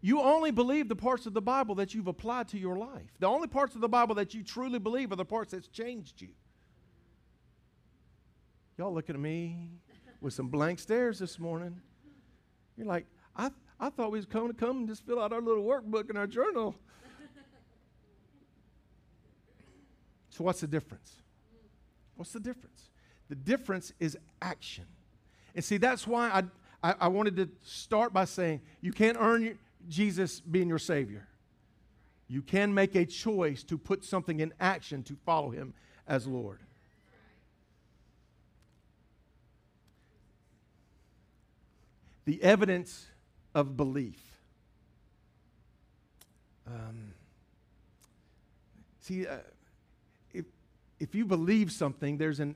You 0.00 0.20
only 0.20 0.52
believe 0.52 0.88
the 0.88 0.94
parts 0.96 1.26
of 1.26 1.34
the 1.34 1.42
Bible 1.42 1.74
that 1.76 1.94
you've 1.94 2.06
applied 2.06 2.48
to 2.48 2.58
your 2.58 2.76
life. 2.76 3.10
The 3.18 3.26
only 3.26 3.48
parts 3.48 3.74
of 3.74 3.80
the 3.80 3.88
Bible 3.88 4.14
that 4.16 4.34
you 4.34 4.44
truly 4.44 4.78
believe 4.78 5.10
are 5.10 5.16
the 5.16 5.24
parts 5.24 5.50
that's 5.50 5.68
changed 5.68 6.22
you. 6.22 6.28
Y'all 8.78 8.92
looking 8.92 9.14
at 9.14 9.20
me 9.20 9.70
with 10.20 10.34
some 10.34 10.48
blank 10.48 10.78
stares 10.78 11.18
this 11.18 11.38
morning. 11.38 11.80
You're 12.76 12.86
like, 12.86 13.06
I, 13.34 13.50
I 13.80 13.88
thought 13.88 14.10
we 14.10 14.18
was 14.18 14.26
coming 14.26 14.48
to 14.48 14.54
come 14.54 14.78
and 14.78 14.88
just 14.88 15.06
fill 15.06 15.18
out 15.18 15.32
our 15.32 15.40
little 15.40 15.64
workbook 15.64 16.10
and 16.10 16.18
our 16.18 16.26
journal. 16.26 16.74
So, 20.28 20.44
what's 20.44 20.60
the 20.60 20.66
difference? 20.66 21.22
What's 22.16 22.32
the 22.32 22.40
difference? 22.40 22.90
The 23.30 23.34
difference 23.34 23.94
is 23.98 24.18
action. 24.42 24.84
And 25.54 25.64
see, 25.64 25.78
that's 25.78 26.06
why 26.06 26.28
I, 26.28 26.90
I, 26.90 26.94
I 27.00 27.08
wanted 27.08 27.36
to 27.36 27.48
start 27.62 28.12
by 28.12 28.26
saying 28.26 28.60
you 28.82 28.92
can't 28.92 29.16
earn 29.18 29.42
your, 29.42 29.54
Jesus 29.88 30.40
being 30.40 30.68
your 30.68 30.78
Savior. 30.78 31.26
You 32.28 32.42
can 32.42 32.74
make 32.74 32.94
a 32.94 33.06
choice 33.06 33.62
to 33.64 33.78
put 33.78 34.04
something 34.04 34.40
in 34.40 34.52
action 34.60 35.02
to 35.04 35.16
follow 35.24 35.48
Him 35.48 35.72
as 36.06 36.26
Lord. 36.26 36.60
The 42.26 42.42
evidence 42.42 43.06
of 43.54 43.76
belief. 43.76 44.20
Um, 46.66 47.14
see, 49.00 49.26
uh, 49.26 49.38
if 50.98 51.14
you 51.14 51.24
believe 51.24 51.72
something, 51.72 52.18
there's 52.18 52.40
an 52.40 52.54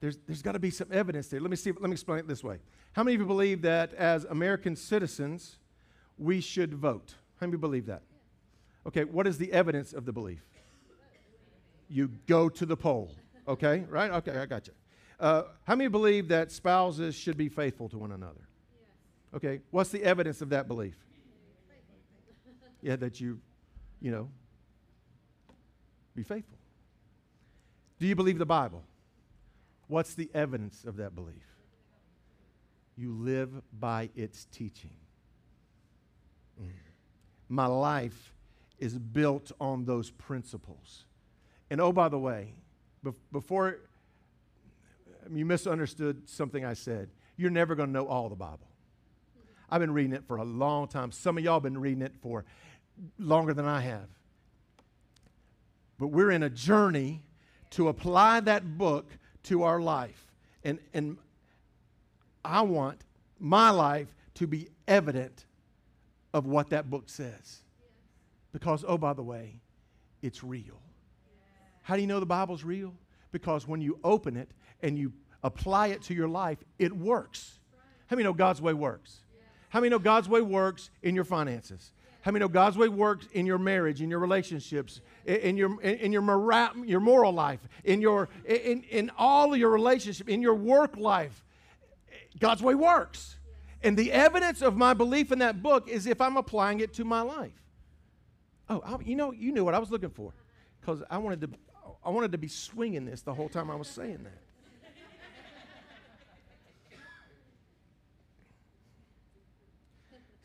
there's, 0.00 0.16
there's 0.26 0.40
got 0.40 0.52
to 0.52 0.58
be 0.58 0.70
some 0.70 0.88
evidence 0.90 1.28
there. 1.28 1.40
Let 1.40 1.50
me 1.50 1.56
see. 1.56 1.72
Let 1.72 1.82
me 1.82 1.92
explain 1.92 2.20
it 2.20 2.28
this 2.28 2.42
way. 2.42 2.58
How 2.92 3.04
many 3.04 3.14
of 3.14 3.20
you 3.20 3.26
believe 3.26 3.62
that 3.62 3.92
as 3.94 4.24
American 4.24 4.74
citizens, 4.74 5.58
we 6.18 6.40
should 6.40 6.74
vote? 6.74 7.14
How 7.38 7.46
many 7.46 7.50
of 7.50 7.52
you 7.54 7.58
believe 7.58 7.86
that? 7.86 8.02
Okay, 8.86 9.04
what 9.04 9.26
is 9.26 9.36
the 9.36 9.52
evidence 9.52 9.92
of 9.92 10.06
the 10.06 10.12
belief? 10.12 10.42
You 11.88 12.08
go 12.26 12.48
to 12.48 12.64
the 12.64 12.76
poll. 12.76 13.14
Okay, 13.46 13.84
right? 13.88 14.10
Okay, 14.10 14.38
I 14.38 14.46
got 14.46 14.66
you. 14.66 14.72
Uh, 15.18 15.42
how 15.64 15.76
many 15.76 15.88
believe 15.88 16.28
that 16.28 16.50
spouses 16.50 17.14
should 17.14 17.36
be 17.36 17.50
faithful 17.50 17.88
to 17.90 17.98
one 17.98 18.12
another? 18.12 18.48
Okay, 19.34 19.60
what's 19.70 19.90
the 19.90 20.02
evidence 20.02 20.42
of 20.42 20.50
that 20.50 20.66
belief? 20.66 20.96
Yeah, 22.82 22.96
that 22.96 23.20
you, 23.20 23.40
you 24.00 24.10
know, 24.10 24.28
be 26.16 26.22
faithful. 26.22 26.58
Do 27.98 28.06
you 28.06 28.16
believe 28.16 28.38
the 28.38 28.46
Bible? 28.46 28.82
What's 29.86 30.14
the 30.14 30.30
evidence 30.34 30.84
of 30.84 30.96
that 30.96 31.14
belief? 31.14 31.44
You 32.96 33.12
live 33.12 33.50
by 33.78 34.10
its 34.16 34.46
teaching. 34.46 34.90
My 37.48 37.66
life 37.66 38.32
is 38.78 38.96
built 38.96 39.52
on 39.60 39.84
those 39.84 40.10
principles. 40.10 41.04
And 41.68 41.80
oh, 41.80 41.92
by 41.92 42.08
the 42.08 42.18
way, 42.18 42.54
be- 43.02 43.10
before 43.32 43.80
you 45.30 45.44
misunderstood 45.44 46.28
something 46.28 46.64
I 46.64 46.74
said, 46.74 47.10
you're 47.36 47.50
never 47.50 47.74
going 47.74 47.88
to 47.88 47.92
know 47.92 48.06
all 48.06 48.28
the 48.28 48.36
Bible. 48.36 48.69
I've 49.70 49.80
been 49.80 49.92
reading 49.92 50.12
it 50.12 50.24
for 50.26 50.36
a 50.36 50.44
long 50.44 50.88
time. 50.88 51.12
Some 51.12 51.38
of 51.38 51.44
y'all 51.44 51.54
have 51.54 51.62
been 51.62 51.78
reading 51.78 52.02
it 52.02 52.14
for 52.20 52.44
longer 53.18 53.54
than 53.54 53.66
I 53.66 53.80
have. 53.80 54.08
But 55.98 56.08
we're 56.08 56.30
in 56.30 56.42
a 56.42 56.50
journey 56.50 57.22
to 57.70 57.88
apply 57.88 58.40
that 58.40 58.78
book 58.78 59.06
to 59.44 59.62
our 59.62 59.80
life. 59.80 60.26
And, 60.64 60.78
and 60.92 61.18
I 62.44 62.62
want 62.62 63.02
my 63.38 63.70
life 63.70 64.08
to 64.34 64.46
be 64.46 64.68
evident 64.88 65.44
of 66.34 66.46
what 66.46 66.70
that 66.70 66.90
book 66.90 67.08
says. 67.08 67.62
Because, 68.52 68.84
oh, 68.86 68.98
by 68.98 69.12
the 69.12 69.22
way, 69.22 69.60
it's 70.22 70.42
real. 70.42 70.80
How 71.82 71.94
do 71.94 72.00
you 72.00 72.06
know 72.06 72.20
the 72.20 72.26
Bible's 72.26 72.64
real? 72.64 72.94
Because 73.32 73.66
when 73.66 73.80
you 73.80 73.98
open 74.02 74.36
it 74.36 74.50
and 74.82 74.98
you 74.98 75.12
apply 75.42 75.88
it 75.88 76.02
to 76.02 76.14
your 76.14 76.28
life, 76.28 76.58
it 76.78 76.92
works. 76.92 77.58
How 78.06 78.16
many 78.16 78.24
know 78.24 78.32
God's 78.32 78.60
way 78.60 78.74
works? 78.74 79.20
How 79.70 79.80
many 79.80 79.90
know 79.90 79.98
God's 79.98 80.28
way 80.28 80.42
works 80.42 80.90
in 81.02 81.14
your 81.14 81.24
finances? 81.24 81.92
How 82.22 82.32
many 82.32 82.44
know 82.44 82.48
God's 82.48 82.76
way 82.76 82.88
works 82.88 83.26
in 83.32 83.46
your 83.46 83.56
marriage, 83.56 84.02
in 84.02 84.10
your 84.10 84.18
relationships, 84.18 85.00
in 85.24 85.56
your, 85.56 85.80
in 85.80 86.12
your, 86.12 86.22
mora- 86.22 86.72
your 86.84 87.00
moral 87.00 87.32
life, 87.32 87.60
in, 87.84 88.02
your, 88.02 88.28
in, 88.44 88.82
in 88.90 89.10
all 89.16 89.54
of 89.54 89.58
your 89.58 89.70
relationship, 89.70 90.28
in 90.28 90.42
your 90.42 90.54
work 90.54 90.96
life? 90.96 91.44
God's 92.38 92.62
way 92.62 92.74
works. 92.74 93.38
And 93.82 93.96
the 93.96 94.12
evidence 94.12 94.60
of 94.60 94.76
my 94.76 94.92
belief 94.92 95.32
in 95.32 95.38
that 95.38 95.62
book 95.62 95.88
is 95.88 96.06
if 96.06 96.20
I'm 96.20 96.36
applying 96.36 96.80
it 96.80 96.92
to 96.94 97.04
my 97.04 97.22
life. 97.22 97.52
Oh, 98.68 98.82
I, 98.84 98.98
you 99.02 99.16
know, 99.16 99.32
you 99.32 99.52
knew 99.52 99.64
what 99.64 99.74
I 99.74 99.78
was 99.78 99.90
looking 99.90 100.10
for 100.10 100.32
because 100.80 101.02
I 101.08 101.18
wanted 101.18 101.40
to, 101.42 101.50
I 102.04 102.10
wanted 102.10 102.32
to 102.32 102.38
be 102.38 102.48
swinging 102.48 103.06
this 103.06 103.22
the 103.22 103.34
whole 103.34 103.48
time 103.48 103.70
I 103.70 103.76
was 103.76 103.88
saying 103.88 104.24
that. 104.24 104.42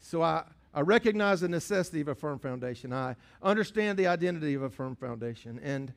So 0.05 0.21
I, 0.21 0.43
I 0.71 0.81
recognize 0.81 1.41
the 1.41 1.49
necessity 1.49 1.99
of 1.99 2.07
a 2.07 2.13
firm 2.13 2.37
foundation. 2.37 2.93
I 2.93 3.15
understand 3.41 3.97
the 3.97 4.05
identity 4.05 4.53
of 4.53 4.61
a 4.61 4.69
firm 4.69 4.95
foundation. 4.95 5.59
And 5.63 5.91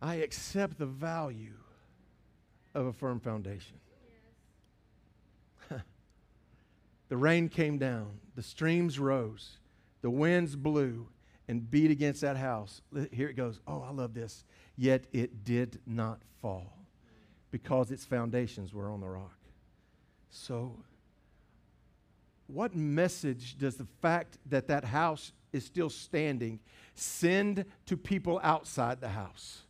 I 0.00 0.14
accept 0.16 0.78
the 0.78 0.86
value 0.86 1.52
of 2.74 2.86
a 2.86 2.92
firm 2.94 3.20
foundation. 3.20 3.76
the 7.10 7.16
rain 7.18 7.50
came 7.50 7.76
down, 7.76 8.20
the 8.36 8.42
streams 8.42 8.98
rose, 8.98 9.58
the 10.00 10.08
winds 10.08 10.56
blew 10.56 11.08
and 11.46 11.70
beat 11.70 11.90
against 11.90 12.22
that 12.22 12.38
house. 12.38 12.80
Here 13.12 13.28
it 13.28 13.34
goes. 13.34 13.60
Oh, 13.66 13.84
I 13.86 13.92
love 13.92 14.14
this. 14.14 14.44
Yet 14.78 15.04
it 15.12 15.44
did 15.44 15.78
not 15.86 16.22
fall 16.40 16.72
because 17.50 17.90
its 17.90 18.06
foundations 18.06 18.72
were 18.72 18.90
on 18.90 19.02
the 19.02 19.08
rock. 19.08 19.36
So, 20.30 20.78
what 22.48 22.74
message 22.74 23.56
does 23.58 23.76
the 23.76 23.86
fact 24.02 24.38
that 24.46 24.66
that 24.68 24.84
house 24.84 25.32
is 25.52 25.64
still 25.64 25.90
standing 25.90 26.58
send 26.94 27.64
to 27.86 27.96
people 27.96 28.40
outside 28.42 29.00
the 29.00 29.10
house? 29.10 29.62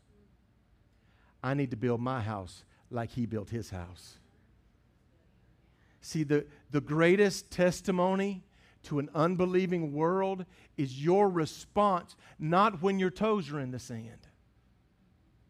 I 1.43 1.55
need 1.55 1.71
to 1.73 1.77
build 1.77 2.01
my 2.01 2.21
house 2.21 2.65
like 2.91 3.11
he 3.11 3.27
built 3.27 3.51
his 3.51 3.71
house. 3.71 4.19
See, 6.01 6.23
the, 6.23 6.47
the 6.71 6.81
greatest 6.81 7.51
testimony 7.51 8.45
to 8.85 8.99
an 8.99 9.11
unbelieving 9.15 9.93
world 9.93 10.47
is 10.77 11.03
your 11.03 11.29
response, 11.29 12.17
not 12.39 12.81
when 12.81 12.99
your 12.99 13.11
toes 13.11 13.51
are 13.51 13.61
in 13.61 13.73
the 13.73 13.79
sand. 13.79 14.29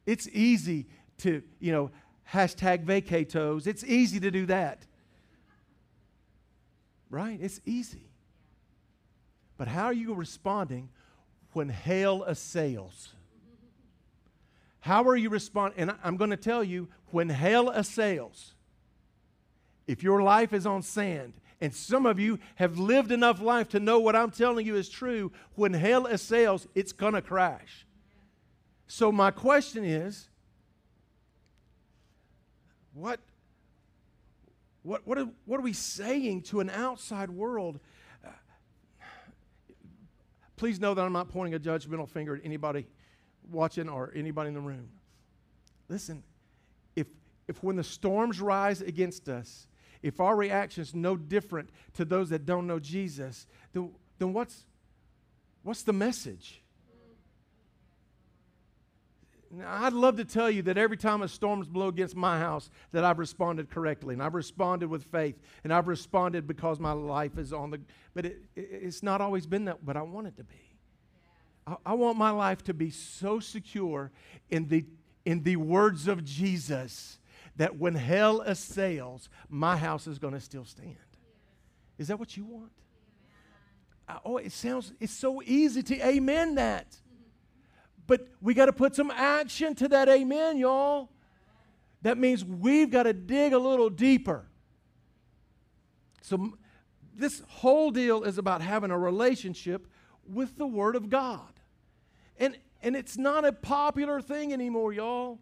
It's 0.06 0.28
easy 0.30 0.87
to, 1.18 1.42
you 1.61 1.73
know, 1.73 1.90
hashtag 2.32 2.85
vacay 2.85 3.28
toes. 3.28 3.66
It's 3.66 3.85
easy 3.85 4.18
to 4.20 4.30
do 4.30 4.47
that. 4.47 4.87
Right? 7.11 7.38
It's 7.41 7.61
easy. 7.65 8.11
But 9.57 9.69
how 9.69 9.87
are 9.87 9.93
you 9.93 10.15
responding 10.15 10.88
when 11.53 11.69
hell 11.69 12.23
assails? 12.23 13.12
How 14.81 15.03
are 15.09 15.17
you 15.17 15.29
responding? 15.29 15.81
And 15.81 15.95
I'm 16.05 16.17
going 16.17 16.31
to 16.31 16.37
tell 16.37 16.62
you 16.62 16.88
when 17.11 17.29
hell 17.29 17.71
assails, 17.71 18.55
if 19.87 20.03
your 20.03 20.23
life 20.23 20.53
is 20.53 20.67
on 20.67 20.83
sand, 20.83 21.35
and 21.61 21.75
some 21.75 22.07
of 22.07 22.21
you 22.21 22.38
have 22.55 22.79
lived 22.79 23.11
enough 23.11 23.41
life 23.41 23.69
to 23.71 23.81
know 23.81 23.99
what 23.99 24.15
I'm 24.15 24.31
telling 24.31 24.65
you 24.65 24.77
is 24.77 24.88
true, 24.88 25.33
when 25.57 25.73
hell 25.73 26.07
assails, 26.07 26.69
it's 26.75 26.93
going 26.93 27.15
to 27.15 27.23
crash. 27.23 27.85
So, 28.87 29.11
my 29.11 29.31
question 29.31 29.85
is 29.85 30.29
what 32.95 33.21
what, 34.88 35.07
what, 35.07 35.18
are, 35.18 35.28
what 35.45 35.61
are 35.61 35.62
we 35.62 35.75
saying 35.75 36.42
to 36.42 36.61
an 36.61 36.71
outside 36.71 37.28
world? 37.28 37.78
Please 40.57 40.80
know 40.80 40.95
that 40.95 41.04
I'm 41.04 41.12
not 41.12 41.28
pointing 41.28 41.54
a 41.54 41.61
judgmental 41.61 42.09
finger 42.09 42.35
at 42.35 42.42
anybody 42.42 42.87
watching 43.50 43.88
or 43.88 44.11
anybody 44.16 44.49
in 44.49 44.54
the 44.54 44.61
room. 44.61 44.88
Listen, 45.90 46.25
if, 46.97 47.07
if 47.47 47.62
when 47.62 47.76
the 47.76 47.85
storms 47.85 48.40
rise 48.40 48.80
against 48.80 49.28
us, 49.28 49.66
if 50.02 50.21
our 50.21 50.35
reaction 50.35 50.83
is 50.83 50.95
no 50.95 51.16
different 51.16 51.68
to 51.95 52.07
those 52.07 52.30
that 52.30 52.47
don't 52.47 52.66
know 52.66 52.78
Jesus, 52.78 53.47
then, 53.73 53.92
then 54.18 54.33
what's, 54.33 54.64
what's 55.64 55.83
the 55.83 55.92
message? 55.92 56.62
Now, 59.50 59.85
I'd 59.85 59.95
love 59.95 60.17
to 60.19 60.25
tell 60.25 60.50
you 60.50 60.62
that 60.62 60.76
every 60.76 60.97
time 60.97 61.23
a 61.23 61.28
storm's 61.28 61.69
blow 61.69 61.88
against 61.88 62.14
my 62.14 62.38
house, 62.38 62.71
that 62.93 63.05
I've 63.05 63.19
responded 63.19 63.71
correctly, 63.71 64.12
and 64.12 64.23
I've 64.23 64.35
responded 64.35 64.88
with 64.88 65.05
faith, 65.05 65.37
and 65.64 65.73
I've 65.73 65.88
responded 65.88 66.47
because 66.47 66.78
my 66.78 66.93
life 66.93 67.38
is 67.38 67.52
on 67.52 67.71
the. 67.71 67.81
But 68.14 68.26
it, 68.26 68.43
it, 68.55 68.69
it's 68.71 69.02
not 69.02 69.21
always 69.21 69.47
been 69.47 69.64
that. 69.64 69.85
But 69.85 69.97
I 69.97 70.02
want 70.02 70.26
it 70.26 70.37
to 70.37 70.45
be. 70.45 70.76
I, 71.67 71.76
I 71.87 71.95
want 71.95 72.19
my 72.19 72.31
life 72.31 72.62
to 72.64 72.75
be 72.75 72.90
so 72.90 73.40
secure 73.40 74.11
in 74.50 74.69
the 74.69 74.85
in 75.25 75.43
the 75.43 75.57
words 75.57 76.09
of 76.09 76.25
Jesus 76.25 77.19
that 77.57 77.76
when 77.76 77.95
hell 77.95 78.40
assails, 78.43 79.28
my 79.49 79.76
house 79.76 80.07
is 80.07 80.19
going 80.19 80.35
to 80.35 80.40
still 80.40 80.64
stand. 80.64 80.97
Is 81.99 82.09
that 82.09 82.19
what 82.19 82.37
you 82.37 82.45
want? 82.45 82.73
oh, 84.25 84.38
it 84.38 84.52
sounds. 84.52 84.93
It's 85.00 85.12
so 85.12 85.43
easy 85.43 85.83
to 85.83 86.07
amen 86.07 86.55
that. 86.55 86.97
But 88.09 88.27
we 88.41 88.55
got 88.55 88.67
to 88.67 88.73
put 88.73 88.97
some 88.97 89.12
action 89.12 89.77
to 89.77 89.88
that 89.88 90.09
amen, 90.09 90.57
y'all. 90.57 91.11
That 92.03 92.19
means 92.19 92.45
we've 92.45 92.91
got 92.91 93.05
to 93.05 93.12
dig 93.12 93.53
a 93.53 93.59
little 93.59 93.91
deeper. 93.91 94.47
So, 96.23 96.55
this 97.15 97.43
whole 97.49 97.91
deal 97.91 98.23
is 98.23 98.38
about 98.38 98.62
having 98.62 98.91
a 98.91 98.99
relationship 98.99 99.87
with 100.27 100.57
the 100.57 100.67
Word 100.67 100.97
of 100.97 101.11
God. 101.11 101.53
And, 102.38 102.57
and 102.83 102.97
it's 102.97 103.19
not 103.19 103.45
a 103.45 103.53
popular 103.53 104.21
thing 104.21 104.53
anymore, 104.53 104.93
y'all. 104.93 105.41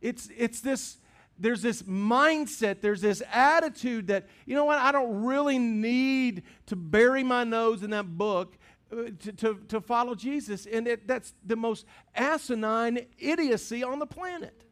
It's, 0.00 0.28
it's 0.36 0.60
this, 0.60 0.98
there's 1.38 1.62
this 1.62 1.84
mindset, 1.84 2.80
there's 2.80 3.00
this 3.00 3.22
attitude 3.32 4.08
that, 4.08 4.26
you 4.46 4.56
know 4.56 4.64
what, 4.64 4.78
I 4.78 4.90
don't 4.90 5.22
really 5.22 5.58
need 5.58 6.42
to 6.66 6.76
bury 6.76 7.22
my 7.22 7.44
nose 7.44 7.84
in 7.84 7.90
that 7.90 8.18
book 8.18 8.58
to, 8.92 9.32
to, 9.32 9.60
to 9.68 9.80
follow 9.80 10.14
Jesus. 10.14 10.66
And 10.66 10.86
it, 10.86 11.08
that's 11.08 11.34
the 11.44 11.56
most 11.56 11.86
asinine 12.14 13.06
idiocy 13.18 13.82
on 13.82 13.98
the 13.98 14.06
planet. 14.06 14.64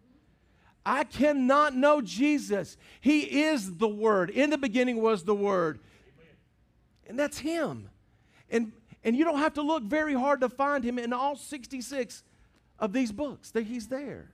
I 0.84 1.04
cannot 1.04 1.74
know 1.74 2.00
Jesus. 2.00 2.76
He 3.00 3.42
is 3.42 3.76
the 3.76 3.88
Word. 3.88 4.30
In 4.30 4.50
the 4.50 4.58
beginning 4.58 5.00
was 5.00 5.24
the 5.24 5.34
Word. 5.34 5.80
And 7.06 7.18
that's 7.18 7.38
Him. 7.38 7.88
And, 8.50 8.72
and 9.04 9.16
you 9.16 9.24
don't 9.24 9.38
have 9.38 9.54
to 9.54 9.62
look 9.62 9.82
very 9.82 10.14
hard 10.14 10.40
to 10.40 10.48
find 10.48 10.84
Him 10.84 10.98
in 10.98 11.12
all 11.12 11.36
66 11.36 12.22
of 12.78 12.92
these 12.92 13.12
books. 13.12 13.50
That 13.50 13.64
He's 13.64 13.88
there. 13.88 14.32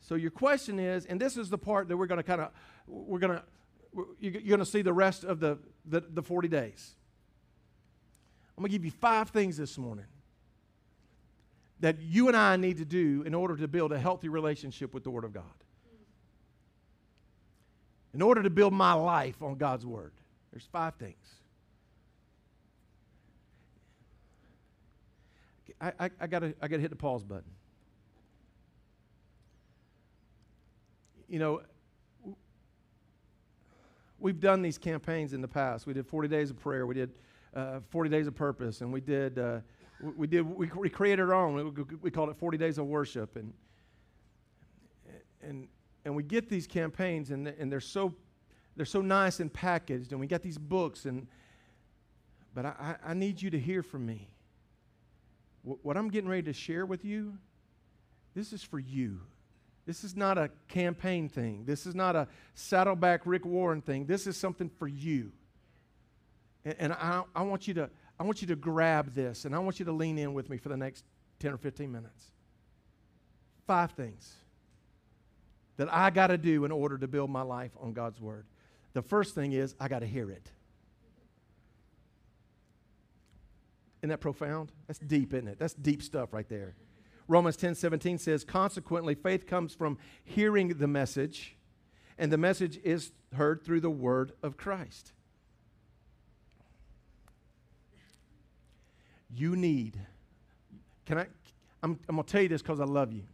So 0.00 0.14
your 0.14 0.30
question 0.30 0.78
is, 0.78 1.04
and 1.04 1.20
this 1.20 1.36
is 1.36 1.50
the 1.50 1.58
part 1.58 1.88
that 1.88 1.96
we're 1.96 2.06
going 2.06 2.18
to 2.18 2.22
kind 2.22 2.40
of, 2.40 2.50
we're 2.86 3.18
going 3.18 3.38
to, 3.38 3.42
you're 4.20 4.40
going 4.40 4.60
to 4.60 4.66
see 4.66 4.82
the 4.82 4.92
rest 4.92 5.24
of 5.24 5.40
the, 5.40 5.58
the, 5.84 6.00
the 6.00 6.22
40 6.22 6.48
days. 6.48 6.94
I'm 8.56 8.62
going 8.62 8.70
to 8.70 8.78
give 8.78 8.84
you 8.84 8.90
five 8.90 9.30
things 9.30 9.56
this 9.56 9.76
morning 9.76 10.06
that 11.80 12.00
you 12.00 12.28
and 12.28 12.36
I 12.36 12.56
need 12.56 12.78
to 12.78 12.86
do 12.86 13.22
in 13.26 13.34
order 13.34 13.56
to 13.56 13.68
build 13.68 13.92
a 13.92 13.98
healthy 13.98 14.28
relationship 14.28 14.94
with 14.94 15.04
the 15.04 15.10
Word 15.10 15.24
of 15.24 15.32
God. 15.32 15.44
In 18.14 18.22
order 18.22 18.42
to 18.42 18.48
build 18.48 18.72
my 18.72 18.94
life 18.94 19.42
on 19.42 19.56
God's 19.56 19.84
Word, 19.84 20.12
there's 20.50 20.66
five 20.72 20.94
things. 20.94 21.16
I, 25.78 25.92
I, 26.00 26.10
I 26.22 26.26
got 26.26 26.42
I 26.62 26.68
to 26.68 26.78
hit 26.78 26.88
the 26.88 26.96
pause 26.96 27.22
button. 27.22 27.50
You 31.28 31.38
know, 31.38 31.60
we've 34.18 34.40
done 34.40 34.62
these 34.62 34.78
campaigns 34.78 35.34
in 35.34 35.42
the 35.42 35.48
past. 35.48 35.86
We 35.86 35.92
did 35.92 36.06
40 36.06 36.28
days 36.28 36.48
of 36.48 36.58
prayer. 36.58 36.86
We 36.86 36.94
did 36.94 37.10
uh, 37.56 37.80
40 37.88 38.10
days 38.10 38.26
of 38.26 38.34
purpose, 38.34 38.82
and 38.82 38.92
we 38.92 39.00
did 39.00 39.38
uh, 39.38 39.60
we 40.16 40.26
did 40.26 40.42
we, 40.42 40.70
we 40.76 40.90
created 40.90 41.20
our 41.20 41.34
own. 41.34 41.74
We, 42.02 42.10
called 42.10 42.28
it 42.28 42.36
40 42.36 42.58
days 42.58 42.76
of 42.78 42.86
worship, 42.86 43.36
and 43.36 43.52
and 45.42 45.66
and 46.04 46.14
we 46.14 46.22
get 46.22 46.50
these 46.50 46.66
campaigns, 46.66 47.30
and 47.30 47.48
and 47.48 47.72
they're 47.72 47.80
so 47.80 48.14
they're 48.76 48.84
so 48.84 49.00
nice 49.00 49.40
and 49.40 49.50
packaged, 49.50 50.12
and 50.12 50.20
we 50.20 50.26
got 50.26 50.42
these 50.42 50.58
books, 50.58 51.06
and 51.06 51.26
but 52.54 52.66
I, 52.66 52.96
I 53.04 53.14
need 53.14 53.40
you 53.40 53.50
to 53.50 53.58
hear 53.58 53.82
from 53.82 54.04
me. 54.04 54.28
what 55.62 55.96
I'm 55.96 56.10
getting 56.10 56.28
ready 56.28 56.42
to 56.44 56.52
share 56.52 56.84
with 56.84 57.04
you, 57.04 57.38
this 58.34 58.52
is 58.52 58.62
for 58.62 58.78
you. 58.78 59.20
This 59.86 60.04
is 60.04 60.16
not 60.16 60.36
a 60.36 60.50
campaign 60.68 61.28
thing. 61.28 61.64
This 61.64 61.86
is 61.86 61.94
not 61.94 62.16
a 62.16 62.28
saddleback 62.54 63.22
Rick 63.24 63.46
Warren 63.46 63.80
thing. 63.80 64.06
This 64.06 64.26
is 64.26 64.36
something 64.36 64.68
for 64.68 64.88
you. 64.88 65.32
And, 66.66 66.74
and 66.78 66.92
I, 66.92 67.22
I, 67.34 67.42
want 67.42 67.66
you 67.68 67.74
to, 67.74 67.88
I 68.18 68.24
want 68.24 68.42
you 68.42 68.48
to 68.48 68.56
grab 68.56 69.14
this 69.14 69.46
and 69.46 69.54
I 69.54 69.58
want 69.60 69.78
you 69.78 69.86
to 69.86 69.92
lean 69.92 70.18
in 70.18 70.34
with 70.34 70.50
me 70.50 70.58
for 70.58 70.68
the 70.68 70.76
next 70.76 71.04
10 71.38 71.52
or 71.52 71.56
15 71.56 71.90
minutes. 71.90 72.24
Five 73.66 73.92
things 73.92 74.34
that 75.76 75.92
I 75.92 76.10
got 76.10 76.26
to 76.28 76.38
do 76.38 76.64
in 76.64 76.72
order 76.72 76.98
to 76.98 77.06
build 77.06 77.30
my 77.30 77.42
life 77.42 77.72
on 77.80 77.92
God's 77.92 78.20
Word. 78.20 78.46
The 78.92 79.02
first 79.02 79.34
thing 79.34 79.52
is 79.52 79.74
I 79.78 79.88
got 79.88 80.00
to 80.00 80.06
hear 80.06 80.30
it. 80.30 80.50
Isn't 84.00 84.10
that 84.10 84.20
profound? 84.20 84.72
That's 84.86 84.98
deep, 84.98 85.34
isn't 85.34 85.48
it? 85.48 85.58
That's 85.58 85.74
deep 85.74 86.02
stuff 86.02 86.32
right 86.32 86.48
there. 86.48 86.74
Romans 87.28 87.56
10 87.56 87.74
17 87.74 88.18
says, 88.18 88.44
Consequently, 88.44 89.14
faith 89.14 89.46
comes 89.46 89.74
from 89.74 89.98
hearing 90.24 90.68
the 90.68 90.86
message, 90.86 91.56
and 92.18 92.32
the 92.32 92.38
message 92.38 92.78
is 92.84 93.12
heard 93.34 93.64
through 93.64 93.80
the 93.80 93.90
word 93.90 94.32
of 94.42 94.56
Christ. 94.56 95.12
You 99.36 99.54
need, 99.54 100.00
can 101.04 101.18
I? 101.18 101.26
I'm, 101.82 101.98
I'm 102.08 102.16
going 102.16 102.24
to 102.24 102.32
tell 102.32 102.40
you 102.40 102.48
this 102.48 102.62
because 102.62 102.80
I 102.80 102.84
love 102.84 103.12
you. 103.12 103.24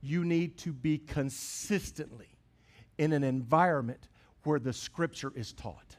You 0.00 0.24
need 0.24 0.56
to 0.58 0.72
be 0.72 0.96
consistently 0.96 2.28
in 2.96 3.12
an 3.12 3.22
environment 3.22 4.08
where 4.44 4.58
the 4.58 4.72
scripture 4.72 5.30
is 5.34 5.52
taught. 5.52 5.96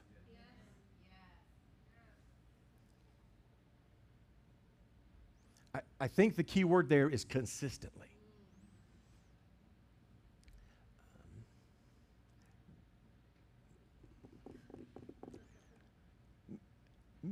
I, 5.76 5.82
I 6.00 6.08
think 6.08 6.36
the 6.36 6.44
key 6.44 6.64
word 6.64 6.90
there 6.90 7.08
is 7.08 7.24
consistently. 7.26 8.08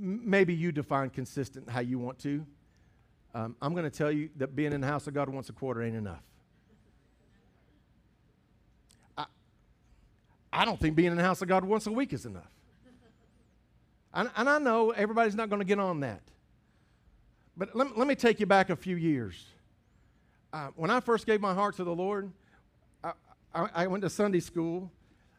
Maybe 0.03 0.53
you 0.53 0.71
define 0.71 1.09
consistent 1.09 1.69
how 1.69 1.79
you 1.79 1.97
want 1.97 2.19
to. 2.19 2.45
Um, 3.33 3.55
I'm 3.61 3.73
going 3.73 3.89
to 3.89 3.97
tell 3.97 4.11
you 4.11 4.29
that 4.35 4.55
being 4.55 4.73
in 4.73 4.81
the 4.81 4.87
house 4.87 5.07
of 5.07 5.13
God 5.13 5.29
once 5.29 5.49
a 5.49 5.53
quarter 5.53 5.81
ain't 5.81 5.95
enough. 5.95 6.21
I, 9.17 9.25
I 10.51 10.65
don't 10.65 10.79
think 10.79 10.95
being 10.95 11.11
in 11.11 11.17
the 11.17 11.23
house 11.23 11.41
of 11.41 11.47
God 11.47 11.63
once 11.63 11.87
a 11.87 11.91
week 11.91 12.11
is 12.11 12.25
enough. 12.25 12.51
and, 14.13 14.29
and 14.35 14.49
I 14.49 14.59
know 14.59 14.91
everybody's 14.91 15.35
not 15.35 15.49
going 15.49 15.61
to 15.61 15.65
get 15.65 15.79
on 15.79 16.01
that. 16.01 16.21
But 17.55 17.75
let, 17.75 17.97
let 17.97 18.07
me 18.07 18.15
take 18.15 18.39
you 18.39 18.45
back 18.45 18.69
a 18.69 18.75
few 18.75 18.97
years. 18.97 19.45
Uh, 20.51 20.67
when 20.75 20.91
I 20.91 20.99
first 20.99 21.25
gave 21.25 21.39
my 21.39 21.53
heart 21.53 21.77
to 21.77 21.83
the 21.83 21.95
Lord, 21.95 22.29
I, 23.03 23.13
I, 23.55 23.69
I 23.73 23.87
went 23.87 24.03
to 24.03 24.09
Sunday 24.09 24.41
school. 24.41 24.91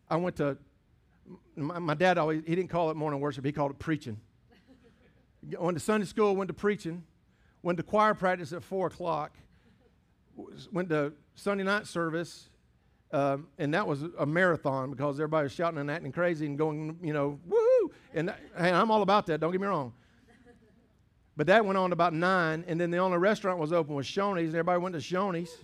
I 0.09 0.16
went 0.16 0.37
to, 0.37 0.57
my, 1.55 1.79
my, 1.79 1.94
dad 1.94 2.18
always, 2.18 2.42
he 2.46 2.55
didn't 2.55 2.70
call 2.70 2.90
it 2.90 2.96
morning 2.96 3.20
worship, 3.20 3.44
he 3.44 3.53
called 3.53 3.72
it 3.72 3.79
preaching. 3.79 4.18
Went 5.59 5.76
to 5.76 5.83
Sunday 5.83 6.07
school, 6.07 6.37
went 6.37 6.48
to 6.48 6.54
preaching, 6.54 7.04
went 7.62 7.78
to 7.78 7.83
choir 7.83 8.14
practice 8.14 8.52
at 8.52 8.62
4 8.62 8.88
o'clock, 8.88 9.37
went 10.72 10.88
to 10.90 11.12
Sunday 11.35 11.64
night 11.64 11.87
service, 11.87 12.48
um, 13.12 13.46
and 13.59 13.72
that 13.74 13.87
was 13.87 14.02
a 14.18 14.26
marathon 14.26 14.90
because 14.90 15.20
everybody 15.20 15.44
was 15.44 15.52
shouting 15.52 15.78
and 15.78 15.90
acting 15.90 16.12
crazy 16.12 16.46
and 16.46 16.59
going, 16.59 16.98
you 17.02 17.12
know, 17.12 17.38
woo! 17.46 17.92
And 18.12 18.33
hey, 18.59 18.70
I'm 18.70 18.90
all 18.90 19.02
about 19.02 19.26
that, 19.26 19.40
don't 19.40 19.52
get 19.52 19.61
me 19.61 19.66
wrong. 19.66 19.92
But 21.37 21.48
that 21.48 21.64
went 21.64 21.76
on 21.76 21.92
about 21.92 22.12
nine, 22.12 22.64
and 22.68 22.80
then 22.80 22.90
the 22.90 22.98
only 22.98 23.18
restaurant 23.18 23.59
was 23.59 23.72
open 23.72 23.94
was 23.94 24.07
Shoney's, 24.07 24.48
and 24.48 24.54
everybody 24.54 24.80
went 24.80 24.94
to 24.94 25.00
Shoney's. 25.00 25.57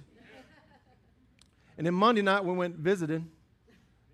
and 1.79 1.87
then 1.87 1.95
Monday 1.95 2.23
night 2.23 2.45
we 2.45 2.53
went 2.53 2.77
visiting, 2.77 3.31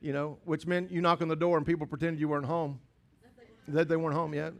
you 0.01 0.13
know, 0.13 0.39
which 0.45 0.67
meant 0.67 0.91
you 0.91 1.01
knock 1.01 1.23
on 1.23 1.29
the 1.29 1.37
door 1.37 1.57
and 1.57 1.67
people 1.67 1.87
pretended 1.87 2.21
you 2.21 2.29
weren't 2.29 2.47
home, 2.47 2.79
that 3.69 3.89
they 3.89 3.97
weren't 3.97 4.15
home 4.15 4.35
yet. 4.35 4.53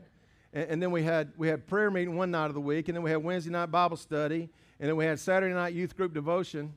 And, 0.57 0.71
and 0.71 0.83
then 0.83 0.91
we 0.91 1.03
had 1.03 1.33
we 1.37 1.49
had 1.49 1.67
prayer 1.67 1.91
meeting 1.91 2.17
one 2.17 2.31
night 2.31 2.47
of 2.47 2.55
the 2.55 2.61
week, 2.63 2.89
and 2.89 2.97
then 2.97 3.03
we 3.03 3.11
had 3.11 3.23
Wednesday 3.23 3.51
night 3.51 3.67
Bible 3.67 3.99
study, 3.99 4.49
and 4.81 4.89
then 4.89 4.97
we 4.97 5.05
had 5.05 5.21
Saturday 5.21 5.55
night 5.55 5.75
youth 5.75 5.95
group 5.95 6.15
devotion. 6.15 6.73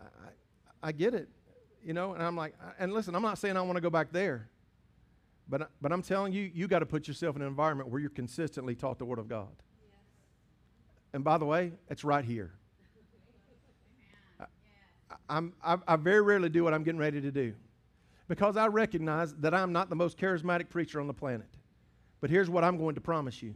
I, 0.00 0.88
I 0.88 0.92
get 0.92 1.12
it, 1.12 1.28
you 1.84 1.92
know, 1.92 2.14
and 2.14 2.22
I'm 2.22 2.34
like, 2.34 2.54
and 2.78 2.94
listen, 2.94 3.14
I'm 3.14 3.20
not 3.20 3.36
saying 3.36 3.58
I 3.58 3.60
want 3.60 3.76
to 3.76 3.82
go 3.82 3.90
back 3.90 4.10
there. 4.10 4.48
But, 5.46 5.70
but 5.82 5.92
I'm 5.92 6.00
telling 6.00 6.32
you, 6.32 6.50
you 6.54 6.66
got 6.66 6.78
to 6.78 6.86
put 6.86 7.06
yourself 7.06 7.36
in 7.36 7.42
an 7.42 7.48
environment 7.48 7.90
where 7.90 8.00
you're 8.00 8.08
consistently 8.08 8.74
taught 8.74 8.98
the 8.98 9.04
Word 9.04 9.18
of 9.18 9.28
God. 9.28 9.50
Yes. 9.82 10.00
And 11.12 11.22
by 11.22 11.36
the 11.36 11.44
way, 11.44 11.72
it's 11.90 12.02
right 12.02 12.24
here. 12.24 12.54
I, 14.40 14.46
I'm, 15.28 15.52
I, 15.62 15.76
I 15.86 15.96
very 15.96 16.22
rarely 16.22 16.48
do 16.48 16.64
what 16.64 16.72
I'm 16.72 16.82
getting 16.82 16.98
ready 16.98 17.20
to 17.20 17.30
do 17.30 17.52
because 18.26 18.56
I 18.56 18.68
recognize 18.68 19.34
that 19.34 19.52
I'm 19.52 19.74
not 19.74 19.90
the 19.90 19.96
most 19.96 20.16
charismatic 20.16 20.70
preacher 20.70 20.98
on 20.98 21.06
the 21.06 21.12
planet. 21.12 21.48
But 22.24 22.30
here's 22.30 22.48
what 22.48 22.64
I'm 22.64 22.78
going 22.78 22.94
to 22.94 23.02
promise 23.02 23.42
you 23.42 23.54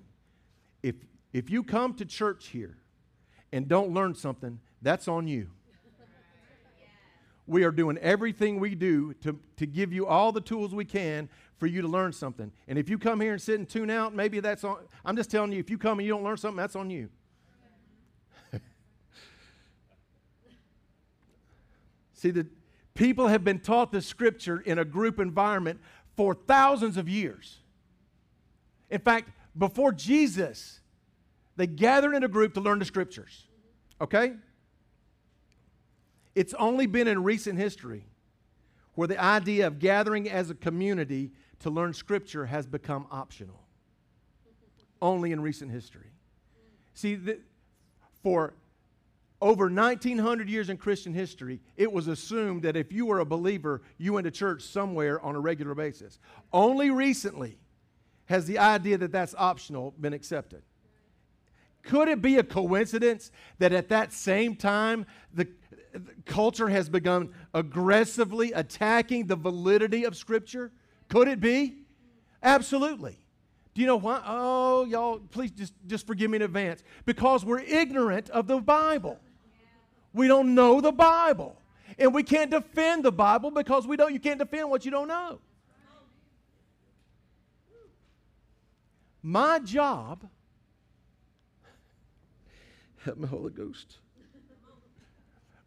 if, 0.82 0.94
if 1.32 1.48
you 1.48 1.62
come 1.62 1.94
to 1.94 2.04
church 2.04 2.48
here 2.48 2.76
and 3.50 3.66
don't 3.66 3.94
learn 3.94 4.14
something, 4.14 4.60
that's 4.82 5.08
on 5.08 5.26
you. 5.26 5.48
We 7.46 7.64
are 7.64 7.70
doing 7.70 7.96
everything 7.96 8.60
we 8.60 8.74
do 8.74 9.14
to, 9.22 9.40
to 9.56 9.64
give 9.64 9.90
you 9.90 10.06
all 10.06 10.32
the 10.32 10.42
tools 10.42 10.74
we 10.74 10.84
can 10.84 11.30
for 11.56 11.66
you 11.66 11.80
to 11.80 11.88
learn 11.88 12.12
something. 12.12 12.52
And 12.66 12.78
if 12.78 12.90
you 12.90 12.98
come 12.98 13.22
here 13.22 13.32
and 13.32 13.40
sit 13.40 13.58
and 13.58 13.66
tune 13.66 13.88
out, 13.88 14.14
maybe 14.14 14.38
that's 14.38 14.64
on. 14.64 14.80
I'm 15.02 15.16
just 15.16 15.30
telling 15.30 15.50
you, 15.52 15.60
if 15.60 15.70
you 15.70 15.78
come 15.78 15.98
and 15.98 16.06
you 16.06 16.12
don't 16.12 16.24
learn 16.24 16.36
something, 16.36 16.58
that's 16.58 16.76
on 16.76 16.90
you. 16.90 17.08
See, 22.12 22.32
the 22.32 22.46
people 22.92 23.28
have 23.28 23.44
been 23.44 23.60
taught 23.60 23.92
the 23.92 24.02
scripture 24.02 24.60
in 24.60 24.78
a 24.78 24.84
group 24.84 25.18
environment 25.18 25.80
for 26.16 26.34
thousands 26.34 26.98
of 26.98 27.08
years. 27.08 27.60
In 28.90 29.00
fact, 29.00 29.30
before 29.56 29.92
Jesus, 29.92 30.80
they 31.56 31.66
gathered 31.66 32.14
in 32.14 32.22
a 32.22 32.28
group 32.28 32.54
to 32.54 32.60
learn 32.60 32.78
the 32.78 32.84
scriptures. 32.84 33.46
Okay? 34.00 34.34
It's 36.34 36.54
only 36.54 36.86
been 36.86 37.08
in 37.08 37.22
recent 37.24 37.58
history 37.58 38.06
where 38.94 39.08
the 39.08 39.22
idea 39.22 39.66
of 39.66 39.78
gathering 39.78 40.28
as 40.28 40.50
a 40.50 40.54
community 40.54 41.32
to 41.60 41.70
learn 41.70 41.92
Scripture 41.92 42.46
has 42.46 42.66
become 42.66 43.06
optional. 43.10 43.60
Only 45.00 45.32
in 45.32 45.40
recent 45.40 45.70
history. 45.70 46.10
See, 46.94 47.14
the, 47.14 47.38
for 48.22 48.54
over 49.40 49.70
1900 49.70 50.48
years 50.48 50.68
in 50.68 50.76
Christian 50.76 51.14
history, 51.14 51.60
it 51.76 51.92
was 51.92 52.08
assumed 52.08 52.62
that 52.62 52.76
if 52.76 52.92
you 52.92 53.06
were 53.06 53.20
a 53.20 53.24
believer, 53.24 53.82
you 53.98 54.14
went 54.14 54.24
to 54.24 54.32
church 54.32 54.62
somewhere 54.62 55.20
on 55.24 55.36
a 55.36 55.40
regular 55.40 55.74
basis. 55.74 56.18
Only 56.52 56.90
recently 56.90 57.58
has 58.28 58.46
the 58.46 58.58
idea 58.58 58.98
that 58.98 59.10
that's 59.10 59.34
optional 59.36 59.94
been 59.98 60.12
accepted. 60.12 60.62
Could 61.82 62.08
it 62.08 62.20
be 62.20 62.36
a 62.36 62.42
coincidence 62.42 63.30
that 63.58 63.72
at 63.72 63.88
that 63.88 64.12
same 64.12 64.54
time 64.54 65.06
the 65.32 65.48
culture 66.26 66.68
has 66.68 66.88
begun 66.88 67.30
aggressively 67.54 68.52
attacking 68.52 69.26
the 69.26 69.36
validity 69.36 70.04
of 70.04 70.14
Scripture? 70.14 70.70
Could 71.08 71.28
it 71.28 71.40
be? 71.40 71.78
Absolutely. 72.42 73.18
Do 73.74 73.80
you 73.80 73.86
know 73.86 73.96
why? 73.96 74.20
Oh, 74.26 74.84
y'all, 74.84 75.18
please 75.18 75.50
just, 75.50 75.72
just 75.86 76.06
forgive 76.06 76.30
me 76.30 76.36
in 76.36 76.42
advance. 76.42 76.82
Because 77.06 77.44
we're 77.44 77.60
ignorant 77.60 78.28
of 78.30 78.46
the 78.46 78.60
Bible. 78.60 79.18
We 80.12 80.28
don't 80.28 80.54
know 80.54 80.82
the 80.82 80.92
Bible. 80.92 81.56
And 81.98 82.12
we 82.12 82.22
can't 82.22 82.50
defend 82.50 83.04
the 83.04 83.12
Bible 83.12 83.50
because 83.50 83.86
we 83.86 83.96
don't 83.96 84.12
you 84.12 84.20
can't 84.20 84.38
defend 84.38 84.68
what 84.68 84.84
you 84.84 84.90
don't 84.90 85.08
know. 85.08 85.40
My 89.22 89.58
job 89.58 90.28
help 93.04 93.18
me 93.18 93.26
Holy 93.26 93.50
Ghost. 93.50 93.98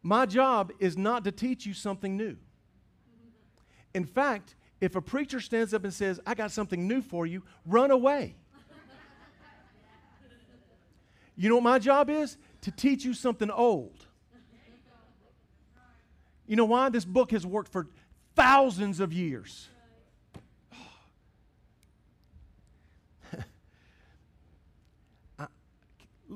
My 0.04 0.26
job 0.26 0.72
is 0.80 0.98
not 0.98 1.24
to 1.26 1.32
teach 1.32 1.66
you 1.66 1.74
something 1.74 2.18
new. 2.18 2.38
In 3.94 4.06
fact, 4.06 4.56
if 4.80 4.96
a 4.96 5.02
preacher 5.02 5.40
stands 5.40 5.74
up 5.74 5.84
and 5.84 5.94
says, 5.94 6.20
I 6.26 6.34
got 6.34 6.52
something 6.52 6.88
new 6.88 7.02
for 7.02 7.26
you, 7.26 7.44
run 7.66 7.92
away. 7.92 8.36
You 11.36 11.50
know 11.50 11.56
what 11.56 11.64
my 11.64 11.80
job 11.80 12.10
is? 12.10 12.38
To 12.62 12.72
teach 12.72 13.04
you 13.06 13.14
something 13.14 13.50
old. 13.50 14.06
You 16.48 16.56
know 16.56 16.66
why? 16.66 16.90
This 16.90 17.06
book 17.06 17.32
has 17.32 17.46
worked 17.46 17.72
for 17.72 17.88
thousands 18.36 19.00
of 19.00 19.14
years. 19.14 19.70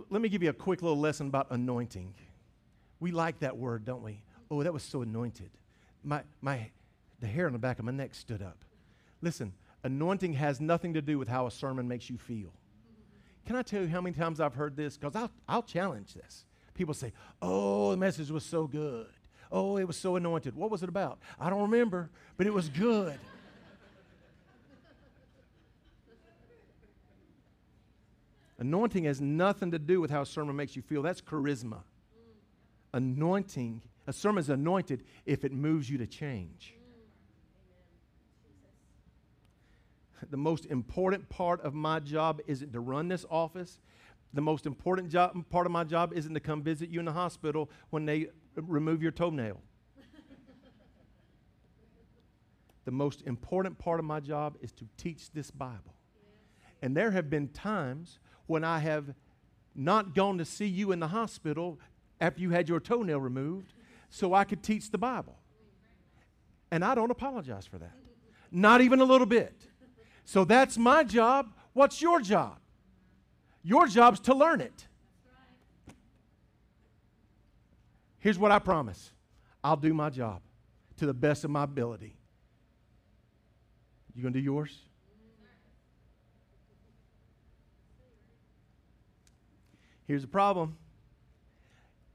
Let 0.09 0.21
me 0.21 0.29
give 0.29 0.43
you 0.43 0.49
a 0.49 0.53
quick 0.53 0.81
little 0.81 0.99
lesson 0.99 1.27
about 1.27 1.47
anointing. 1.51 2.13
We 2.99 3.11
like 3.11 3.39
that 3.39 3.57
word, 3.57 3.85
don't 3.85 4.03
we? 4.03 4.21
Oh, 4.51 4.63
that 4.63 4.73
was 4.73 4.83
so 4.83 5.01
anointed. 5.01 5.49
My, 6.03 6.21
my, 6.41 6.69
the 7.19 7.27
hair 7.27 7.47
on 7.47 7.53
the 7.53 7.59
back 7.59 7.79
of 7.79 7.85
my 7.85 7.91
neck 7.91 8.13
stood 8.13 8.41
up. 8.41 8.57
Listen, 9.21 9.53
anointing 9.83 10.33
has 10.33 10.59
nothing 10.59 10.93
to 10.93 11.01
do 11.01 11.17
with 11.17 11.27
how 11.27 11.47
a 11.47 11.51
sermon 11.51 11.87
makes 11.87 12.09
you 12.09 12.17
feel. 12.17 12.51
Can 13.45 13.55
I 13.55 13.61
tell 13.61 13.81
you 13.81 13.87
how 13.87 14.01
many 14.01 14.15
times 14.15 14.39
I've 14.39 14.55
heard 14.55 14.75
this? 14.75 14.97
Because 14.97 15.15
I'll, 15.15 15.31
I'll 15.47 15.63
challenge 15.63 16.13
this. 16.13 16.45
People 16.73 16.93
say, 16.93 17.13
oh, 17.41 17.91
the 17.91 17.97
message 17.97 18.31
was 18.31 18.43
so 18.43 18.67
good. 18.67 19.07
Oh, 19.51 19.77
it 19.77 19.85
was 19.85 19.97
so 19.97 20.15
anointed. 20.15 20.55
What 20.55 20.71
was 20.71 20.83
it 20.83 20.89
about? 20.89 21.19
I 21.39 21.49
don't 21.49 21.61
remember, 21.61 22.09
but 22.37 22.47
it 22.47 22.53
was 22.53 22.69
good. 22.69 23.17
Anointing 28.65 29.03
has 29.03 29.21
nothing 29.21 29.69
to 29.69 29.77
do 29.77 30.01
with 30.01 30.09
how 30.09 30.23
a 30.23 30.25
sermon 30.25 30.55
makes 30.55 30.75
you 30.75 30.81
feel. 30.81 31.03
That's 31.03 31.21
charisma. 31.21 31.83
Anointing, 32.93 33.83
a 34.07 34.13
sermon 34.13 34.41
is 34.41 34.49
anointed 34.49 35.03
if 35.23 35.45
it 35.45 35.51
moves 35.51 35.87
you 35.87 35.99
to 35.99 36.07
change. 36.07 36.73
The 40.31 40.37
most 40.37 40.65
important 40.65 41.29
part 41.29 41.61
of 41.61 41.75
my 41.75 41.99
job 41.99 42.41
isn't 42.47 42.73
to 42.73 42.79
run 42.79 43.07
this 43.07 43.23
office. 43.29 43.79
The 44.33 44.41
most 44.41 44.65
important 44.65 45.09
job, 45.09 45.37
part 45.51 45.67
of 45.67 45.71
my 45.71 45.83
job 45.83 46.13
isn't 46.13 46.33
to 46.33 46.39
come 46.39 46.63
visit 46.63 46.89
you 46.89 46.97
in 46.97 47.05
the 47.05 47.13
hospital 47.13 47.69
when 47.91 48.07
they 48.07 48.29
remove 48.55 49.03
your 49.03 49.11
toenail. 49.11 49.61
the 52.85 52.91
most 52.91 53.21
important 53.27 53.77
part 53.77 53.99
of 53.99 54.05
my 54.05 54.19
job 54.19 54.57
is 54.61 54.71
to 54.71 54.87
teach 54.97 55.29
this 55.29 55.51
Bible. 55.51 55.93
And 56.81 56.97
there 56.97 57.11
have 57.11 57.29
been 57.29 57.49
times 57.49 58.17
when 58.47 58.63
I 58.63 58.79
have 58.79 59.13
not 59.75 60.15
gone 60.15 60.37
to 60.37 60.45
see 60.45 60.67
you 60.67 60.91
in 60.91 60.99
the 60.99 61.07
hospital 61.07 61.79
after 62.21 62.41
you 62.41 62.51
had 62.51 62.69
your 62.69 62.79
toenail 62.79 63.19
removed 63.19 63.73
so 64.09 64.33
I 64.33 64.43
could 64.43 64.63
teach 64.63 64.91
the 64.91 64.97
Bible. 64.97 65.37
And 66.71 66.83
I 66.83 66.95
don't 66.95 67.11
apologize 67.11 67.65
for 67.65 67.77
that. 67.77 67.93
Not 68.51 68.81
even 68.81 68.99
a 68.99 69.03
little 69.03 69.27
bit. 69.27 69.53
So 70.23 70.45
that's 70.45 70.77
my 70.77 71.03
job. 71.03 71.53
What's 71.73 72.01
your 72.01 72.21
job? 72.21 72.57
Your 73.63 73.87
job's 73.87 74.19
to 74.21 74.33
learn 74.33 74.61
it. 74.61 74.87
Here's 78.19 78.39
what 78.39 78.51
I 78.51 78.59
promise 78.59 79.11
I'll 79.63 79.77
do 79.77 79.93
my 79.93 80.09
job 80.09 80.41
to 80.97 81.05
the 81.05 81.13
best 81.13 81.43
of 81.43 81.51
my 81.51 81.63
ability. 81.63 82.15
You 84.15 84.23
to 84.33 84.39
do 84.39 84.43
yours? 84.43 84.79
Here's 90.07 90.21
the 90.21 90.27
problem 90.27 90.77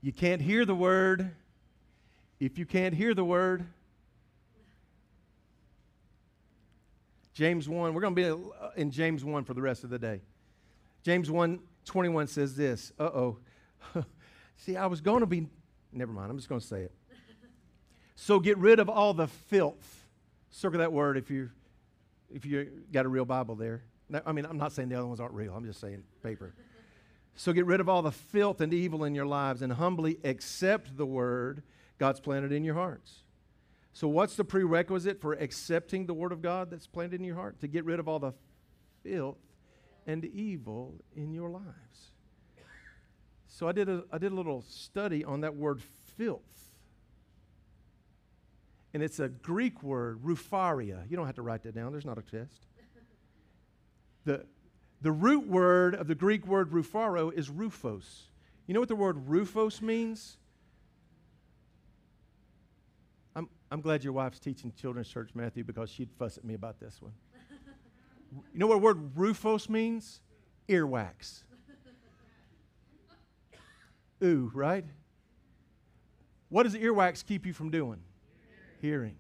you 0.03 0.13
can't 0.13 0.41
hear 0.41 0.65
the 0.65 0.75
word. 0.75 1.33
If 2.39 2.57
you 2.57 2.65
can't 2.65 2.95
hear 2.95 3.13
the 3.13 3.25
word, 3.25 3.67
James 7.35 7.69
1, 7.69 7.93
we're 7.93 8.01
going 8.01 8.15
to 8.15 8.39
be 8.75 8.81
in 8.81 8.91
James 8.91 9.25
1 9.25 9.45
for 9.45 9.53
the 9.53 9.61
rest 9.61 9.85
of 9.85 9.91
the 9.91 9.99
day. 9.99 10.23
James 11.03 11.31
1 11.31 11.59
21 11.85 12.27
says 12.27 12.57
this. 12.57 12.93
Uh 12.99 13.05
oh. 13.05 13.39
See, 14.57 14.77
I 14.77 14.87
was 14.87 15.01
going 15.01 15.21
to 15.21 15.27
be, 15.27 15.47
never 15.93 16.13
mind, 16.13 16.31
I'm 16.31 16.37
just 16.37 16.49
going 16.49 16.61
to 16.61 16.67
say 16.67 16.83
it. 16.83 16.93
So 18.15 18.39
get 18.39 18.59
rid 18.59 18.79
of 18.79 18.89
all 18.89 19.15
the 19.15 19.27
filth. 19.27 20.07
Circle 20.51 20.81
that 20.81 20.93
word 20.93 21.17
if 21.17 21.31
you 21.31 21.51
if 22.33 22.45
you 22.45 22.71
got 22.93 23.07
a 23.07 23.09
real 23.09 23.25
Bible 23.25 23.55
there. 23.55 23.83
I 24.27 24.33
mean, 24.33 24.45
I'm 24.45 24.59
not 24.59 24.73
saying 24.73 24.89
the 24.89 24.97
other 24.97 25.07
ones 25.07 25.21
aren't 25.21 25.35
real. 25.35 25.55
I'm 25.55 25.65
just 25.65 25.81
saying 25.81 26.03
paper. 26.23 26.53
So 27.35 27.53
get 27.53 27.67
rid 27.67 27.81
of 27.81 27.89
all 27.89 28.03
the 28.03 28.13
filth 28.13 28.61
and 28.61 28.73
evil 28.73 29.05
in 29.05 29.15
your 29.15 29.27
lives 29.27 29.63
and 29.63 29.73
humbly 29.73 30.19
accept 30.25 30.97
the 30.97 31.07
word 31.07 31.63
God's 31.99 32.21
planted 32.21 32.53
in 32.53 32.65
your 32.65 32.75
hearts. 32.75 33.23
So, 33.93 34.09
what's 34.09 34.37
the 34.37 34.45
prerequisite 34.45 35.21
for 35.21 35.33
accepting 35.35 36.07
the 36.07 36.15
word 36.15 36.33
of 36.33 36.43
God 36.43 36.71
that's 36.71 36.87
planted 36.87 37.21
in 37.21 37.25
your 37.25 37.37
heart? 37.37 37.61
To 37.61 37.69
get 37.69 37.85
rid 37.85 37.99
of 37.99 38.09
all 38.09 38.19
the 38.19 38.33
filth 39.03 39.39
and 40.07 40.25
evil 40.25 40.95
in 41.17 41.33
your 41.33 41.51
lives. 41.51 41.67
So, 43.49 43.69
I 43.69 43.73
did 43.73 43.89
a, 43.89 44.05
I 44.13 44.19
did 44.19 44.33
a 44.33 44.35
little 44.35 44.63
study 44.63 45.25
on 45.25 45.41
that 45.41 45.57
word 45.57 45.83
filth. 46.17 46.41
And 48.95 49.03
it's 49.03 49.21
a 49.21 49.29
Greek 49.29 49.83
word, 49.83 50.23
rufaria. 50.25 51.09
You 51.09 51.17
don't 51.17 51.27
have 51.27 51.37
to 51.37 51.43
write 51.43 51.63
that 51.65 51.75
down, 51.75 51.93
there's 51.93 52.07
not 52.07 52.19
a 52.19 52.23
test. 52.23 52.67
The, 54.25 54.45
the 55.01 55.13
root 55.13 55.47
word 55.47 55.95
of 55.95 56.07
the 56.07 56.15
Greek 56.15 56.47
word 56.47 56.71
rufaro 56.71 57.33
is 57.33 57.49
rufos. 57.49 58.31
You 58.67 58.75
know 58.75 58.81
what 58.81 58.89
the 58.89 58.97
word 58.97 59.29
rufos 59.29 59.81
means? 59.81 60.37
I'm, 63.35 63.49
I'm 63.71 63.81
glad 63.81 64.05
your 64.05 64.13
wife's 64.13 64.39
teaching 64.39 64.73
children's 64.79 65.09
church, 65.09 65.31
Matthew, 65.35 65.65
because 65.65 65.91
she'd 65.91 66.11
fuss 66.19 66.37
at 66.37 66.45
me 66.45 66.55
about 66.55 66.79
this 66.79 67.01
one. 67.01 67.13
you 68.33 68.59
know 68.59 68.67
what 68.67 68.75
the 68.75 68.79
word 68.79 69.17
rufos 69.17 69.69
means? 69.69 70.21
Earwax. 70.69 71.43
Ooh, 74.23 74.51
right? 74.55 74.85
What 76.51 76.65
does 76.65 76.75
earwax 76.75 77.25
keep 77.25 77.47
you 77.47 77.55
from 77.55 77.71
doing? 77.71 78.01
Hearing. 78.83 79.17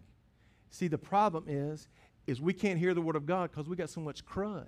See, 0.71 0.89
the 0.89 0.99
problem 0.99 1.45
is, 1.47 1.89
is 2.27 2.41
we 2.41 2.53
can't 2.53 2.79
hear 2.79 2.93
the 2.93 3.01
word 3.01 3.17
of 3.17 3.25
God 3.25 3.51
because 3.51 3.69
we 3.69 3.77
got 3.77 3.89
so 3.89 4.01
much 4.01 4.25
crud. 4.25 4.67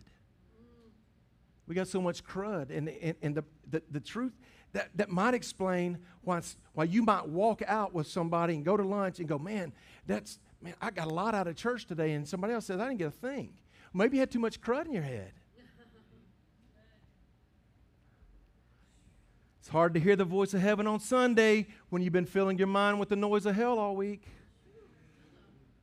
We 1.66 1.74
got 1.74 1.88
so 1.88 2.00
much 2.00 2.24
crud. 2.24 2.76
And, 2.76 2.88
and, 2.88 3.14
and 3.22 3.34
the, 3.34 3.44
the, 3.70 3.82
the 3.90 4.00
truth, 4.00 4.32
that, 4.72 4.88
that 4.96 5.10
might 5.10 5.34
explain 5.34 5.98
why, 6.22 6.40
why 6.72 6.84
you 6.84 7.02
might 7.02 7.28
walk 7.28 7.62
out 7.66 7.92
with 7.92 8.06
somebody 8.06 8.54
and 8.54 8.64
go 8.64 8.76
to 8.76 8.82
lunch 8.82 9.18
and 9.18 9.28
go, 9.28 9.38
man, 9.38 9.72
that's, 10.06 10.38
man, 10.62 10.74
I 10.80 10.90
got 10.90 11.08
a 11.08 11.14
lot 11.14 11.34
out 11.34 11.46
of 11.46 11.56
church 11.56 11.86
today. 11.86 12.12
And 12.12 12.26
somebody 12.26 12.54
else 12.54 12.66
says, 12.66 12.80
I 12.80 12.88
didn't 12.88 12.98
get 12.98 13.08
a 13.08 13.10
thing. 13.10 13.52
Maybe 13.94 14.16
you 14.16 14.20
had 14.20 14.30
too 14.30 14.38
much 14.38 14.60
crud 14.60 14.86
in 14.86 14.92
your 14.92 15.02
head. 15.02 15.32
It's 19.60 19.68
hard 19.68 19.94
to 19.94 20.00
hear 20.00 20.16
the 20.16 20.24
voice 20.24 20.54
of 20.54 20.60
heaven 20.60 20.88
on 20.88 20.98
Sunday 20.98 21.68
when 21.88 22.02
you've 22.02 22.12
been 22.12 22.26
filling 22.26 22.58
your 22.58 22.66
mind 22.66 22.98
with 22.98 23.10
the 23.10 23.16
noise 23.16 23.46
of 23.46 23.54
hell 23.54 23.78
all 23.78 23.94
week. 23.94 24.26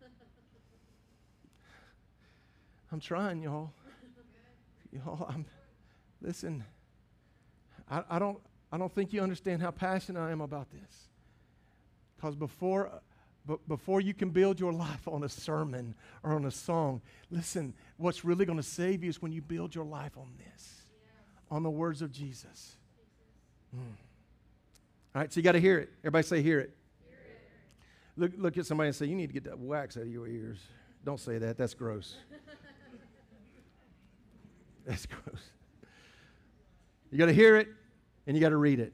I'm 2.92 3.00
trying, 3.00 3.42
y'all. 3.42 3.72
Y'all, 4.92 5.26
I'm 5.30 5.46
Listen, 6.22 6.64
I, 7.90 8.04
I, 8.10 8.20
don't, 8.20 8.40
I 8.72 8.78
don't 8.78 8.94
think 8.94 9.14
you 9.14 9.22
understand 9.22 9.62
how 9.62 9.72
passionate 9.72 10.20
I 10.20 10.32
am 10.32 10.42
about 10.42 10.70
this. 10.72 11.08
Because 12.16 12.36
before, 12.36 12.92
b- 13.48 13.56
before 13.68 14.02
you 14.02 14.14
can 14.14 14.30
build 14.30 14.60
your 14.60 14.74
life 14.74 15.08
on 15.08 15.24
a 15.24 15.30
sermon 15.30 15.96
or 16.24 16.34
on 16.34 16.46
a 16.46 16.52
song, 16.52 17.02
listen, 17.32 17.74
what's 17.98 18.26
really 18.26 18.46
going 18.46 18.58
to 18.58 18.64
save 18.64 19.04
you 19.04 19.10
is 19.10 19.22
when 19.22 19.32
you 19.32 19.42
build 19.42 19.74
your 19.74 19.86
life 19.86 20.18
on 20.18 20.28
this, 20.38 20.86
yeah. 20.92 21.56
on 21.56 21.64
the 21.64 21.70
words 21.70 22.02
of 22.02 22.12
Jesus. 22.12 22.76
Mm. 23.76 23.80
All 25.16 25.22
right, 25.22 25.32
so 25.32 25.40
you 25.40 25.44
got 25.44 25.54
to 25.54 25.62
hear 25.62 25.80
it. 25.80 25.90
Everybody 26.02 26.28
say, 26.28 26.42
hear 26.42 26.60
it. 26.60 26.76
hear 27.08 27.18
it. 27.18 28.18
Look, 28.18 28.32
look 28.38 28.58
at 28.58 28.66
somebody 28.66 28.88
and 28.88 28.96
say, 28.96 29.06
you 29.06 29.16
need 29.16 29.28
to 29.28 29.34
get 29.34 29.46
that 29.46 29.58
wax 29.58 29.96
out 29.96 30.04
of 30.04 30.10
your 30.10 30.28
ears. 30.28 30.60
Don't 31.06 31.20
say 31.20 31.38
that. 31.38 31.58
That's 31.58 31.74
gross. 31.74 32.16
That's 34.86 35.06
gross. 35.06 35.52
You 37.12 37.18
got 37.18 37.26
to 37.26 37.34
hear 37.34 37.58
it 37.58 37.68
and 38.28 38.36
you 38.36 38.42
got 38.42 38.50
to 38.50 38.58
read 38.58 38.80
it. 38.80 38.94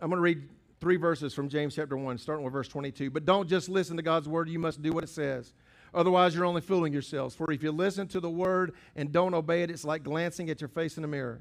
I'm 0.00 0.10
going 0.10 0.18
to 0.18 0.22
read 0.22 0.48
three 0.80 0.96
verses 0.96 1.34
from 1.34 1.48
James 1.48 1.74
chapter 1.74 1.96
1, 1.96 2.18
starting 2.18 2.44
with 2.44 2.52
verse 2.52 2.68
22. 2.68 3.10
But 3.10 3.24
don't 3.24 3.48
just 3.48 3.68
listen 3.68 3.96
to 3.96 4.02
God's 4.02 4.28
word, 4.28 4.48
you 4.48 4.58
must 4.58 4.82
do 4.82 4.92
what 4.92 5.04
it 5.04 5.08
says. 5.08 5.52
Otherwise, 5.94 6.34
you're 6.34 6.44
only 6.44 6.60
fooling 6.60 6.92
yourselves. 6.92 7.34
For 7.34 7.50
if 7.50 7.62
you 7.62 7.72
listen 7.72 8.06
to 8.08 8.20
the 8.20 8.28
word 8.30 8.74
and 8.94 9.10
don't 9.10 9.34
obey 9.34 9.62
it, 9.62 9.70
it's 9.70 9.84
like 9.84 10.02
glancing 10.02 10.50
at 10.50 10.60
your 10.60 10.68
face 10.68 10.98
in 10.98 11.04
a 11.04 11.08
mirror. 11.08 11.40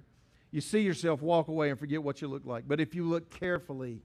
You 0.52 0.62
see 0.62 0.80
yourself 0.80 1.22
walk 1.22 1.50
away 1.50 1.70
and 1.70 1.78
forget 1.78 2.02
what 2.02 2.22
you 2.22 2.30
look 2.30 2.46
like. 2.46 2.66
But 2.68 2.80
if 2.80 2.96
you 2.96 3.04
look 3.04 3.30
carefully 3.30 4.02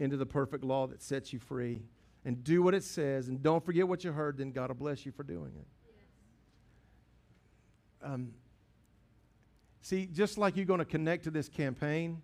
into 0.00 0.16
the 0.16 0.26
perfect 0.26 0.64
law 0.64 0.88
that 0.88 1.00
sets 1.00 1.32
you 1.32 1.38
free 1.38 1.82
and 2.24 2.42
do 2.42 2.62
what 2.62 2.74
it 2.74 2.82
says 2.82 3.28
and 3.28 3.40
don't 3.40 3.64
forget 3.64 3.86
what 3.86 4.02
you 4.02 4.10
heard, 4.10 4.38
then 4.38 4.50
God 4.50 4.68
will 4.68 4.74
bless 4.74 5.06
you 5.06 5.12
for 5.12 5.22
doing 5.22 5.52
it. 5.56 5.66
Um, 8.04 8.32
see, 9.86 10.06
just 10.06 10.36
like 10.36 10.56
you're 10.56 10.66
going 10.66 10.80
to 10.80 10.84
connect 10.84 11.24
to 11.24 11.30
this 11.30 11.48
campaign 11.48 12.20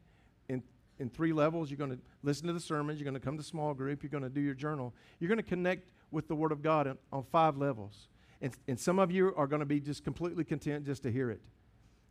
in, 0.49 0.63
in 0.99 1.09
three 1.09 1.33
levels, 1.33 1.71
you're 1.71 1.79
going 1.79 1.93
to 1.93 1.99
listen 2.25 2.49
to 2.49 2.53
the 2.53 2.61
sermons, 2.61 2.99
you're 2.99 3.05
going 3.05 3.15
to 3.15 3.25
come 3.25 3.37
to 3.37 3.43
small 3.43 3.73
group, 3.73 4.03
you're 4.03 4.11
going 4.11 4.25
to 4.25 4.29
do 4.29 4.41
your 4.41 4.55
journal, 4.55 4.93
you're 5.21 5.29
going 5.29 5.39
to 5.39 5.45
connect 5.45 5.93
with 6.11 6.27
the 6.27 6.35
Word 6.35 6.51
of 6.51 6.61
God 6.61 6.89
on, 6.89 6.99
on 7.13 7.23
five 7.23 7.57
levels. 7.57 8.09
And, 8.41 8.53
and 8.67 8.79
some 8.79 8.99
of 8.99 9.13
you 9.13 9.33
are 9.37 9.47
going 9.47 9.61
to 9.61 9.67
be 9.67 9.79
just 9.79 10.03
completely 10.03 10.43
content 10.43 10.85
just 10.85 11.05
to 11.05 11.13
hear 11.13 11.31
it. 11.31 11.41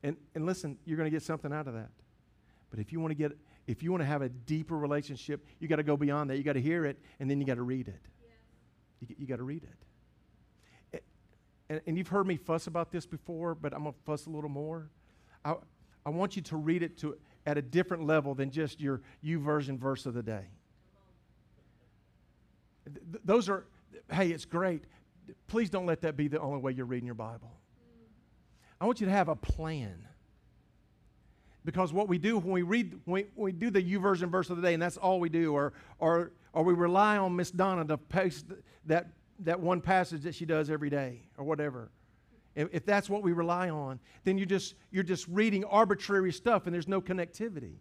And, 0.03 0.15
and 0.33 0.45
listen, 0.45 0.77
you're 0.85 0.97
going 0.97 1.07
to 1.07 1.11
get 1.11 1.21
something 1.21 1.51
out 1.51 1.67
of 1.67 1.73
that. 1.73 1.91
But 2.69 2.79
if 2.79 2.93
you 2.93 3.01
want 3.01 3.11
to 3.11 3.15
get, 3.15 3.37
if 3.67 3.83
you 3.83 3.91
want 3.91 4.01
to 4.01 4.07
have 4.07 4.21
a 4.21 4.29
deeper 4.29 4.77
relationship, 4.77 5.45
you 5.59 5.67
got 5.67 5.75
to 5.75 5.83
go 5.83 5.97
beyond 5.97 6.29
that. 6.29 6.37
You 6.37 6.43
got 6.43 6.53
to 6.53 6.61
hear 6.61 6.85
it, 6.85 6.97
and 7.19 7.29
then 7.29 7.41
you 7.41 7.45
got 7.45 7.55
to 7.55 7.61
read 7.63 7.89
it. 7.89 7.99
Yeah. 8.21 9.07
You, 9.09 9.15
you 9.19 9.27
got 9.27 9.37
to 9.37 9.43
read 9.43 9.63
it. 9.63 11.03
And, 11.69 11.81
and 11.87 11.97
you've 11.97 12.09
heard 12.09 12.27
me 12.27 12.37
fuss 12.37 12.67
about 12.67 12.91
this 12.91 13.05
before, 13.05 13.53
but 13.53 13.73
I'm 13.73 13.83
going 13.83 13.93
to 13.93 13.99
fuss 14.05 14.25
a 14.25 14.29
little 14.29 14.49
more. 14.49 14.89
I, 15.43 15.55
I 16.05 16.09
want 16.09 16.35
you 16.35 16.41
to 16.43 16.57
read 16.57 16.83
it 16.83 16.97
to, 16.99 17.17
at 17.45 17.57
a 17.57 17.61
different 17.61 18.05
level 18.05 18.35
than 18.35 18.51
just 18.51 18.79
your 18.79 19.01
YouVersion 19.23 19.77
verse 19.77 20.05
of 20.05 20.13
the 20.13 20.23
day. 20.23 20.45
Th- 22.85 23.23
those 23.23 23.49
are, 23.49 23.65
hey, 24.11 24.29
it's 24.29 24.45
great. 24.45 24.83
Please 25.47 25.69
don't 25.69 25.85
let 25.85 26.01
that 26.01 26.17
be 26.17 26.27
the 26.27 26.39
only 26.39 26.59
way 26.59 26.71
you're 26.71 26.85
reading 26.85 27.05
your 27.05 27.15
Bible. 27.15 27.51
I 28.79 28.85
want 28.85 28.99
you 28.99 29.05
to 29.05 29.11
have 29.11 29.27
a 29.29 29.35
plan. 29.35 30.07
Because 31.63 31.93
what 31.93 32.07
we 32.07 32.17
do 32.17 32.39
when 32.39 32.51
we 32.51 32.63
read, 32.63 32.99
when 33.05 33.13
we, 33.13 33.25
when 33.35 33.45
we 33.45 33.51
do 33.51 33.69
the 33.69 33.81
YouVersion 33.81 34.31
verse 34.31 34.49
of 34.49 34.57
the 34.57 34.63
day, 34.63 34.73
and 34.73 34.81
that's 34.81 34.97
all 34.97 35.19
we 35.19 35.29
do, 35.29 35.53
or, 35.53 35.73
or, 35.99 36.31
or 36.53 36.63
we 36.63 36.73
rely 36.73 37.17
on 37.17 37.35
Miss 37.35 37.51
Donna 37.51 37.85
to 37.85 37.97
paste 37.97 38.47
that, 38.87 39.07
that 39.39 39.59
one 39.59 39.79
passage 39.81 40.23
that 40.23 40.33
she 40.33 40.45
does 40.45 40.71
every 40.71 40.89
day, 40.89 41.21
or 41.37 41.45
whatever. 41.45 41.91
If, 42.55 42.85
that's 42.85 43.09
what 43.09 43.23
we 43.23 43.31
rely 43.31 43.69
on, 43.69 43.99
then 44.23 44.37
you're 44.37 44.45
just, 44.45 44.75
you're 44.91 45.03
just 45.03 45.27
reading 45.27 45.63
arbitrary 45.63 46.33
stuff 46.33 46.65
and 46.65 46.73
there's 46.73 46.87
no 46.87 47.01
connectivity. 47.01 47.75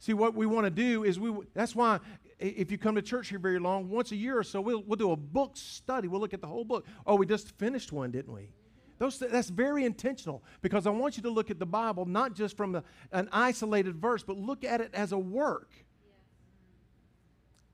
See, 0.00 0.12
what 0.12 0.34
we 0.34 0.46
want 0.46 0.64
to 0.64 0.70
do 0.70 1.04
is 1.04 1.18
we, 1.18 1.32
that's 1.54 1.74
why 1.74 2.00
if 2.38 2.70
you 2.70 2.78
come 2.78 2.94
to 2.94 3.02
church 3.02 3.28
here 3.28 3.38
very 3.38 3.58
long, 3.58 3.88
once 3.88 4.12
a 4.12 4.16
year 4.16 4.38
or 4.38 4.44
so, 4.44 4.60
we'll, 4.60 4.82
we'll 4.82 4.96
do 4.96 5.12
a 5.12 5.16
book 5.16 5.52
study. 5.54 6.08
We'll 6.08 6.20
look 6.20 6.34
at 6.34 6.40
the 6.40 6.46
whole 6.46 6.64
book. 6.64 6.86
Oh, 7.06 7.16
we 7.16 7.26
just 7.26 7.56
finished 7.58 7.92
one, 7.92 8.10
didn't 8.10 8.32
we? 8.32 8.50
Those, 8.98 9.18
that's 9.18 9.48
very 9.48 9.84
intentional 9.84 10.42
because 10.60 10.86
I 10.86 10.90
want 10.90 11.16
you 11.16 11.22
to 11.24 11.30
look 11.30 11.50
at 11.50 11.58
the 11.58 11.66
Bible 11.66 12.04
not 12.04 12.34
just 12.34 12.56
from 12.56 12.72
the, 12.72 12.82
an 13.12 13.28
isolated 13.32 13.96
verse, 13.96 14.24
but 14.24 14.36
look 14.36 14.64
at 14.64 14.80
it 14.80 14.90
as 14.92 15.12
a 15.12 15.18
work. 15.18 15.70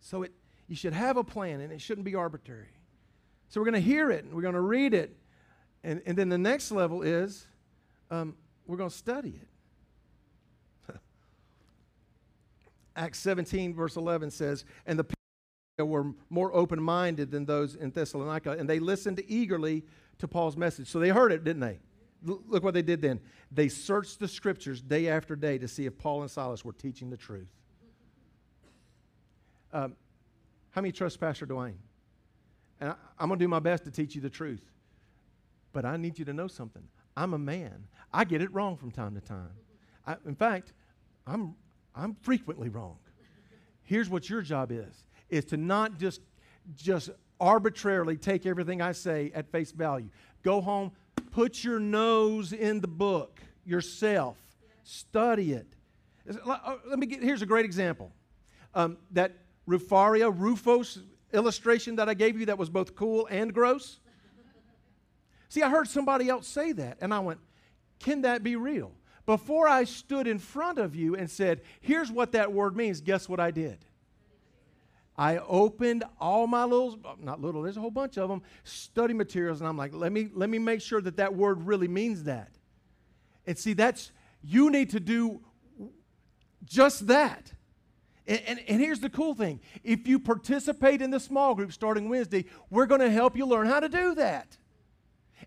So 0.01 0.23
it, 0.23 0.33
you 0.69 0.77
should 0.77 0.93
have 0.93 1.17
a 1.17 1.25
plan 1.25 1.61
and 1.61 1.73
it 1.73 1.81
shouldn't 1.81 2.05
be 2.05 2.15
arbitrary. 2.15 2.69
So 3.49 3.61
we're 3.61 3.67
going 3.67 3.83
to 3.83 3.89
hear 3.89 4.11
it 4.11 4.25
and 4.25 4.35
we're 4.35 4.43
going 4.43 4.55
to 4.55 4.61
read 4.61 4.93
it. 4.93 5.17
And, 5.85 6.01
and 6.07 6.17
then 6.17 6.31
the 6.31 6.39
next 6.39 6.73
level 6.73 7.03
is 7.03 7.47
um, 8.11 8.35
we're 8.67 8.79
going 8.79 8.89
to 8.89 8.97
study 8.97 9.39
it. 10.89 10.95
Acts 12.97 13.21
17, 13.21 13.75
verse 13.75 13.97
11 13.97 14.31
says, 14.31 14.65
And 14.87 14.99
the 14.99 15.05
people 15.05 15.15
were 15.79 16.13
more 16.31 16.55
open 16.55 16.83
minded 16.83 17.31
than 17.31 17.45
those 17.45 17.75
in 17.75 17.91
Thessalonica, 17.91 18.53
and 18.53 18.69
they 18.69 18.79
listened 18.79 19.23
eagerly 19.29 19.85
to 20.19 20.27
Paul's 20.27 20.57
message. 20.57 20.89
So 20.89 20.99
they 20.99 21.11
heard 21.11 21.33
it, 21.33 21.45
didn't 21.45 21.61
they? 21.61 21.79
Look 22.25 22.65
what 22.65 22.73
they 22.73 22.81
did 22.81 23.03
then. 23.03 23.21
They 23.53 23.69
searched 23.69 24.19
the 24.19 24.29
scriptures 24.29 24.81
day 24.81 25.09
after 25.09 25.37
day 25.37 25.59
to 25.59 25.69
see 25.69 25.85
if 25.85 25.99
Paul 25.99 26.23
and 26.23 26.31
Silas 26.31 26.65
were 26.65 26.73
teaching 26.73 27.11
the 27.11 27.19
truth. 27.19 27.51
Um, 29.75 29.95
how 30.71 30.81
many 30.81 30.93
trust 30.93 31.21
Pastor 31.21 31.47
Dwayne? 31.47 31.75
And 32.81 32.91
I, 32.91 32.95
I'm 33.19 33.29
going 33.29 33.39
to 33.39 33.45
do 33.45 33.49
my 33.49 33.59
best 33.59 33.85
to 33.85 33.91
teach 33.91 34.15
you 34.15 34.23
the 34.23 34.31
truth. 34.31 34.65
But 35.75 35.85
I 35.85 35.99
need 35.99 36.19
you 36.19 36.25
to 36.25 36.33
know 36.33 36.47
something. 36.47 36.85
I'm 37.17 37.35
a 37.35 37.39
man. 37.39 37.85
I 38.13 38.25
get 38.25 38.41
it 38.41 38.53
wrong 38.55 38.79
from 38.79 38.91
time 38.91 39.15
to 39.15 39.21
time. 39.21 39.51
I, 40.07 40.17
in 40.27 40.35
fact, 40.35 40.73
I'm, 41.27 41.55
I'm 41.95 42.15
frequently 42.23 42.71
wrong. 42.71 42.97
Here's 43.83 44.09
what 44.09 44.31
your 44.31 44.41
job 44.41 44.73
is, 44.73 45.05
is 45.29 45.45
to 45.47 45.59
not 45.59 45.99
just, 45.99 46.23
just 46.75 47.11
arbitrarily 47.39 48.17
take 48.17 48.47
everything 48.47 48.81
I 48.81 48.93
say 48.93 49.31
at 49.35 49.51
face 49.51 49.73
value. 49.73 50.09
Go 50.43 50.63
home, 50.63 50.93
put 51.33 51.63
your 51.63 51.79
nose 51.79 52.53
in 52.53 52.81
the 52.81 52.89
book 52.89 53.41
yourself, 53.67 54.37
study 54.85 55.53
it. 55.53 55.67
Uh, 56.47 56.77
let 56.87 56.99
me 56.99 57.07
get, 57.07 57.23
here's 57.23 57.43
a 57.43 57.47
great 57.47 57.65
example. 57.65 58.13
Um, 58.75 58.97
that 59.11 59.33
Rufaria, 59.69 60.33
Rufos 60.35 61.01
illustration 61.33 61.97
that 61.97 62.09
I 62.09 62.15
gave 62.15 62.39
you 62.39 62.47
that 62.47 62.59
was 62.59 62.71
both 62.71 62.95
cool 62.95 63.27
and 63.31 63.53
gross. 63.53 63.99
See, 65.55 65.63
I 65.63 65.71
heard 65.71 65.87
somebody 65.87 66.29
else 66.29 66.49
say 66.49 66.73
that, 66.73 66.99
and 67.01 67.15
I 67.15 67.21
went, 67.21 67.39
Can 68.01 68.23
that 68.23 68.43
be 68.43 68.57
real? 68.57 68.91
Before 69.25 69.69
I 69.69 69.85
stood 69.85 70.27
in 70.27 70.41
front 70.41 70.81
of 70.81 70.97
you 70.97 71.15
and 71.15 71.31
said, 71.31 71.61
Here's 71.81 72.11
what 72.11 72.33
that 72.33 72.53
word 72.53 72.77
means, 72.77 73.01
guess 73.01 73.29
what 73.29 73.39
I 73.39 73.53
did? 73.53 73.85
I 75.17 75.39
opened 75.39 76.03
all 76.21 76.49
my 76.49 76.65
little, 76.65 76.99
not 77.21 77.41
little, 77.41 77.63
there's 77.63 77.77
a 77.77 77.81
whole 77.81 77.93
bunch 77.93 78.19
of 78.19 78.29
them, 78.29 78.43
study 78.65 79.15
materials, 79.15 79.61
and 79.61 79.69
I'm 79.69 79.77
like, 79.77 79.95
let 79.95 80.11
me, 80.11 80.29
let 80.35 80.51
me 80.51 80.59
make 80.59 80.81
sure 80.81 81.01
that 81.01 81.19
that 81.19 81.37
word 81.37 81.63
really 81.63 81.87
means 81.87 82.25
that. 82.25 82.51
And 83.47 83.57
see, 83.57 83.75
that's, 83.75 84.11
you 84.43 84.71
need 84.71 84.91
to 84.91 84.99
do 84.99 85.41
just 86.65 87.07
that. 87.07 87.53
And, 88.27 88.43
and, 88.45 88.61
and, 88.67 88.81
here's 88.81 88.99
the 88.99 89.09
cool 89.09 89.37
thing 89.37 89.61
if 89.85 90.09
you 90.09 90.19
participate 90.19 91.01
in 91.01 91.11
the 91.11 91.21
small 91.21 91.55
group 91.55 91.73
starting 91.73 92.09
Wednesday, 92.09 92.47
we're 92.71 92.87
going 92.87 93.03
to 93.03 93.11
help 93.11 93.37
you 93.37 93.47
learn 93.47 93.69
how 93.69 93.79
to 93.79 93.89
do 93.89 94.17
that. 94.17 94.57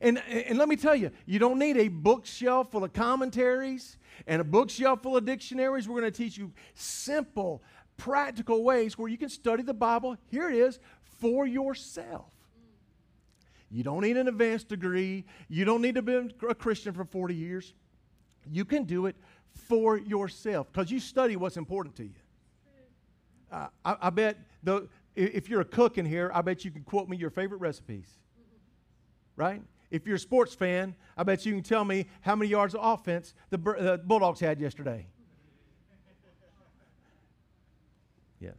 And, 0.02 0.22
and 0.30 0.58
let 0.58 0.70
me 0.70 0.76
tell 0.76 0.96
you, 0.96 1.12
you 1.26 1.40
don't 1.40 1.60
need 1.60 1.78
a 1.78 1.88
bookshelf 1.88 2.72
full 2.72 2.84
of 2.84 2.94
commentaries 2.94 3.98
and 4.26 4.42
a 4.42 4.44
bookshelf 4.44 5.02
full 5.04 5.18
of 5.18 5.26
dictionaries. 5.26 5.88
We're 5.88 6.00
going 6.00 6.12
to 6.12 6.18
teach 6.18 6.38
you 6.38 6.52
simple, 6.76 7.64
practical 7.98 8.64
ways 8.64 8.98
where 8.98 9.08
you 9.08 9.18
can 9.18 9.30
study 9.30 9.64
the 9.64 9.74
Bible. 9.74 10.18
Here 10.30 10.50
it 10.50 10.56
is 10.56 10.80
for 11.20 11.48
yourself. 11.48 12.32
You 13.70 13.84
don't 13.84 14.02
need 14.02 14.18
an 14.18 14.28
advanced 14.28 14.70
degree. 14.70 15.26
You 15.50 15.66
don't 15.66 15.82
need 15.82 15.96
to 15.96 16.02
be 16.02 16.30
a 16.48 16.56
Christian 16.56 16.94
for 16.94 17.04
40 17.04 17.36
years. 17.36 17.74
You 18.50 18.64
can 18.64 18.86
do 18.86 19.08
it 19.08 19.16
for 19.68 19.98
yourself 19.98 20.72
because 20.72 20.90
you 20.90 21.00
study 21.00 21.36
what's 21.36 21.58
important 21.58 21.96
to 21.98 22.04
you. 22.04 22.16
Uh, 23.52 23.68
I, 23.84 23.98
I, 24.04 24.10
bet 24.10 24.38
the, 24.64 24.88
if 25.16 25.50
you're 25.50 25.62
a 25.62 25.66
cook 25.66 25.98
in 25.98 26.06
here, 26.06 26.32
I 26.34 26.42
bet 26.42 26.66
you 26.66 26.72
can 26.72 26.84
quote 26.84 27.10
me 27.10 27.18
your 27.18 27.30
favorite 27.30 27.60
recipes. 27.60 28.08
Right? 29.36 29.62
If 29.90 30.06
you're 30.06 30.18
a 30.18 30.20
sports 30.20 30.54
fan, 30.54 30.96
I 31.16 31.24
bet 31.24 31.46
you 31.46 31.54
can 31.54 31.64
tell 31.64 31.86
me 31.86 32.08
how 32.22 32.36
many 32.36 32.52
yards 32.52 32.76
of 32.76 32.82
offense 32.84 33.34
the, 33.50 33.58
the 33.58 33.94
uh, 33.94 33.98
Bulldogs 33.98 34.40
had 34.40 34.60
yesterday. 34.60 35.08
Yeah. 38.40 38.52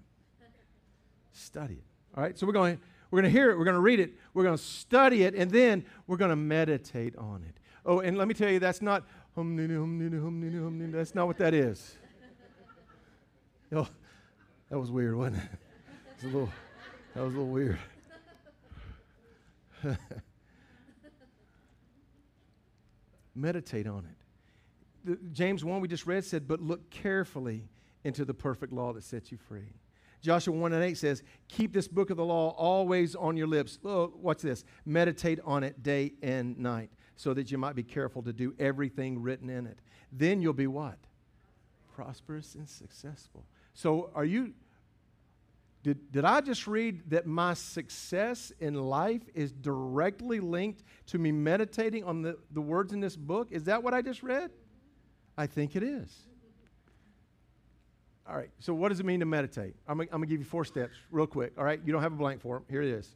Study 1.33 1.75
it. 1.75 1.85
All 2.17 2.23
right, 2.23 2.38
so 2.38 2.47
we're 2.47 2.53
going, 2.53 2.81
we're 3.11 3.21
going 3.21 3.33
to 3.33 3.38
hear 3.38 3.51
it, 3.51 3.59
we're 3.59 3.64
going 3.64 3.75
to 3.75 3.81
read 3.81 4.01
it, 4.01 4.14
we're 4.33 4.43
going 4.43 4.57
to 4.57 4.62
study 4.62 5.25
it, 5.25 5.35
and 5.35 5.51
then 5.51 5.85
we're 6.07 6.17
going 6.17 6.31
to 6.31 6.37
meditate 6.37 7.14
on 7.17 7.45
it. 7.47 7.55
Oh, 7.85 8.01
and 8.01 8.17
let 8.17 8.27
me 8.27 8.35
tell 8.35 8.51
you, 8.51 8.59
that's 8.59 8.83
not, 8.83 9.05
that's 9.37 11.14
not 11.14 11.27
what 11.27 11.38
that 11.38 11.55
is. 11.55 11.97
Oh, 13.71 13.87
that 14.71 14.79
was 14.79 14.91
weird, 14.91 15.14
wasn't 15.14 15.37
it? 15.37 15.43
it 16.23 16.25
was 16.25 16.33
a 16.33 16.37
little, 16.38 16.53
that 17.14 17.23
was 17.23 17.35
a 17.35 17.37
little 17.37 17.53
weird. 17.53 17.79
Meditate 23.38 23.87
on 23.87 24.05
it. 24.05 25.11
The, 25.11 25.18
James 25.33 25.64
1 25.64 25.81
we 25.81 25.88
just 25.88 26.07
read 26.07 26.24
said, 26.24 26.48
But 26.48 26.61
look 26.61 26.90
carefully 26.90 27.68
into 28.05 28.24
the 28.24 28.35
perfect 28.35 28.72
law 28.72 28.92
that 28.92 29.05
sets 29.05 29.31
you 29.31 29.38
free. 29.38 29.74
Joshua 30.20 30.53
1 30.53 30.72
and 30.72 30.83
8 30.83 30.96
says, 30.96 31.22
Keep 31.48 31.72
this 31.72 31.87
book 31.87 32.11
of 32.11 32.16
the 32.16 32.24
law 32.24 32.51
always 32.51 33.14
on 33.14 33.37
your 33.37 33.46
lips. 33.46 33.79
Oh, 33.85 34.09
what's 34.20 34.42
this? 34.42 34.64
Meditate 34.85 35.38
on 35.44 35.62
it 35.62 35.83
day 35.83 36.12
and 36.22 36.59
night 36.59 36.90
so 37.16 37.35
that 37.35 37.51
you 37.51 37.59
might 37.59 37.77
be 37.77 37.83
careful 37.83 38.22
to 38.22 38.33
do 38.33 38.55
everything 38.59 39.22
written 39.22 39.51
in 39.51 39.66
it. 39.66 39.79
Then 40.12 40.40
you'll 40.40 40.53
be 40.53 40.66
what? 40.66 40.98
Prosperous 41.94 42.55
and 42.55 42.68
successful. 42.68 43.44
So, 43.74 44.11
are 44.14 44.24
you 44.24 44.55
did, 45.83 46.12
did 46.12 46.25
I 46.25 46.41
just 46.41 46.67
read 46.67 47.11
that 47.11 47.27
my 47.27 47.55
success 47.55 48.53
in 48.59 48.75
life 48.75 49.23
is 49.35 49.53
directly 49.53 50.41
linked 50.41 50.83
to 51.07 51.19
me 51.19 51.33
meditating 51.33 52.05
on 52.05 52.23
the, 52.23 52.37
the 52.51 52.61
words 52.61 52.93
in 52.93 53.01
this 53.01 53.17
book? 53.17 53.49
Is 53.51 53.64
that 53.64 53.83
what 53.83 53.95
I 53.95 54.03
just 54.03 54.23
read? 54.23 54.51
I 55.37 55.47
think 55.47 55.77
it 55.77 55.83
is. 55.83 56.14
All 58.29 58.37
right, 58.37 58.51
so 58.59 58.75
what 58.75 58.91
does 58.91 59.01
it 59.01 59.07
mean 59.07 59.21
to 59.21 59.27
meditate? 59.27 59.75
I'm 59.87 59.97
going 59.97 60.09
to 60.11 60.27
give 60.27 60.41
you 60.41 60.45
four 60.45 60.64
steps 60.64 60.97
real 61.11 61.27
quick. 61.27 61.53
All 61.57 61.64
right, 61.64 61.81
you 61.83 61.93
don't 61.93 62.03
have 62.03 62.12
a 62.12 62.17
blank 62.17 62.43
for 62.43 62.57
them. 62.57 62.64
Here 62.69 62.83
it 62.83 62.88
is. 62.88 63.09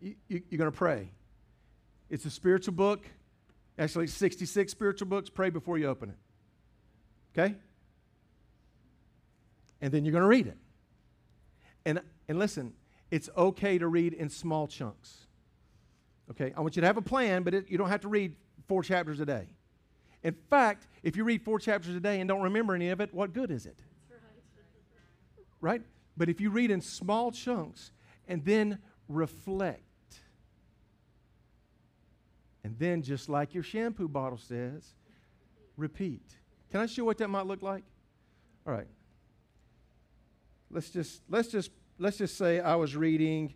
You, 0.00 0.14
you, 0.28 0.42
you're 0.50 0.58
going 0.58 0.70
to 0.70 0.76
pray. 0.76 1.10
It's 2.08 2.24
a 2.26 2.30
spiritual 2.30 2.74
book, 2.74 3.04
actually, 3.78 4.06
66 4.06 4.70
spiritual 4.70 5.08
books. 5.08 5.30
Pray 5.30 5.50
before 5.50 5.78
you 5.78 5.88
open 5.88 6.10
it. 6.10 6.16
Okay? 7.36 7.56
and 9.82 9.92
then 9.92 10.04
you're 10.04 10.12
going 10.12 10.22
to 10.22 10.28
read 10.28 10.46
it. 10.46 10.56
And, 11.84 12.00
and 12.28 12.38
listen, 12.38 12.74
it's 13.10 13.28
okay 13.36 13.78
to 13.78 13.88
read 13.88 14.12
in 14.14 14.28
small 14.28 14.66
chunks. 14.66 15.26
Okay, 16.30 16.52
I 16.56 16.60
want 16.60 16.76
you 16.76 16.80
to 16.80 16.86
have 16.86 16.96
a 16.96 17.02
plan, 17.02 17.42
but 17.42 17.54
it, 17.54 17.68
you 17.68 17.76
don't 17.76 17.88
have 17.88 18.00
to 18.02 18.08
read 18.08 18.36
four 18.68 18.82
chapters 18.82 19.20
a 19.20 19.26
day. 19.26 19.48
In 20.22 20.34
fact, 20.48 20.86
if 21.02 21.16
you 21.16 21.24
read 21.24 21.42
four 21.42 21.58
chapters 21.58 21.94
a 21.94 22.00
day 22.00 22.20
and 22.20 22.28
don't 22.28 22.42
remember 22.42 22.74
any 22.74 22.90
of 22.90 23.00
it, 23.00 23.12
what 23.12 23.32
good 23.32 23.50
is 23.50 23.66
it? 23.66 23.78
Right? 25.60 25.82
But 26.16 26.28
if 26.28 26.40
you 26.40 26.50
read 26.50 26.70
in 26.70 26.80
small 26.80 27.32
chunks 27.32 27.90
and 28.28 28.44
then 28.44 28.78
reflect, 29.08 29.82
and 32.64 32.78
then 32.78 33.02
just 33.02 33.28
like 33.28 33.54
your 33.54 33.62
shampoo 33.62 34.08
bottle 34.08 34.38
says, 34.38 34.94
repeat. 35.76 36.22
Can 36.70 36.80
I 36.80 36.86
show 36.86 37.02
you 37.02 37.06
what 37.06 37.18
that 37.18 37.28
might 37.28 37.46
look 37.46 37.62
like? 37.62 37.84
All 38.66 38.72
right. 38.72 38.86
Let's 40.72 40.90
just 40.90 41.22
let's 41.28 41.48
just 41.48 41.70
let's 41.98 42.16
just 42.16 42.36
say 42.36 42.60
I 42.60 42.74
was 42.74 42.96
reading 42.96 43.54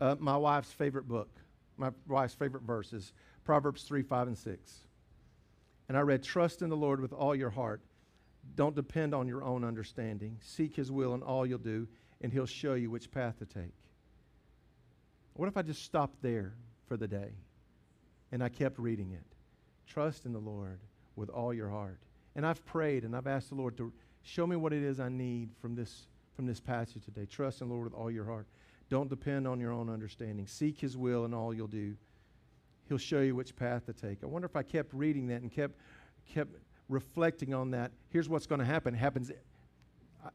uh, 0.00 0.16
my 0.18 0.36
wife's 0.36 0.72
favorite 0.72 1.08
book. 1.08 1.28
My 1.76 1.90
wife's 2.06 2.34
favorite 2.34 2.62
verses, 2.62 3.12
Proverbs 3.44 3.82
3, 3.82 4.02
5, 4.02 4.28
and 4.28 4.38
6. 4.38 4.72
And 5.88 5.98
I 5.98 6.02
read, 6.02 6.22
Trust 6.22 6.62
in 6.62 6.68
the 6.68 6.76
Lord 6.76 7.00
with 7.00 7.12
all 7.12 7.34
your 7.34 7.50
heart. 7.50 7.80
Don't 8.54 8.76
depend 8.76 9.12
on 9.12 9.26
your 9.26 9.42
own 9.42 9.64
understanding. 9.64 10.38
Seek 10.40 10.76
his 10.76 10.92
will 10.92 11.14
in 11.14 11.22
all 11.22 11.44
you'll 11.44 11.58
do, 11.58 11.88
and 12.20 12.32
he'll 12.32 12.46
show 12.46 12.74
you 12.74 12.90
which 12.90 13.10
path 13.10 13.38
to 13.38 13.46
take. 13.46 13.74
What 15.34 15.48
if 15.48 15.56
I 15.56 15.62
just 15.62 15.82
stopped 15.82 16.22
there 16.22 16.54
for 16.86 16.96
the 16.96 17.08
day 17.08 17.32
and 18.30 18.42
I 18.42 18.48
kept 18.48 18.78
reading 18.78 19.12
it? 19.12 19.24
Trust 19.86 20.24
in 20.24 20.32
the 20.32 20.38
Lord 20.38 20.78
with 21.16 21.28
all 21.28 21.52
your 21.52 21.68
heart. 21.68 21.98
And 22.36 22.46
I've 22.46 22.64
prayed 22.64 23.04
and 23.04 23.16
I've 23.16 23.26
asked 23.26 23.48
the 23.48 23.56
Lord 23.56 23.76
to 23.78 23.92
show 24.22 24.46
me 24.46 24.56
what 24.56 24.72
it 24.72 24.82
is 24.82 25.00
I 25.00 25.08
need 25.08 25.50
from 25.60 25.74
this, 25.74 26.06
from 26.34 26.46
this 26.46 26.60
passage 26.60 27.04
today. 27.04 27.26
Trust 27.26 27.60
in 27.60 27.68
the 27.68 27.74
Lord 27.74 27.84
with 27.84 27.94
all 27.94 28.10
your 28.10 28.24
heart. 28.24 28.46
Don't 28.90 29.08
depend 29.08 29.46
on 29.46 29.60
your 29.60 29.72
own 29.72 29.88
understanding. 29.88 30.46
Seek 30.46 30.78
His 30.80 30.96
will 30.96 31.24
in 31.24 31.32
all 31.32 31.54
you'll 31.54 31.66
do. 31.66 31.96
He'll 32.88 32.98
show 32.98 33.20
you 33.20 33.34
which 33.34 33.56
path 33.56 33.86
to 33.86 33.92
take. 33.92 34.18
I 34.22 34.26
wonder 34.26 34.46
if 34.46 34.56
I 34.56 34.62
kept 34.62 34.92
reading 34.92 35.28
that 35.28 35.40
and 35.40 35.50
kept, 35.50 35.74
kept 36.28 36.54
reflecting 36.88 37.54
on 37.54 37.70
that. 37.70 37.92
Here's 38.10 38.28
what's 38.28 38.46
going 38.46 38.58
to 38.58 38.64
happen. 38.64 38.94
It 38.94 38.98
happens. 38.98 39.30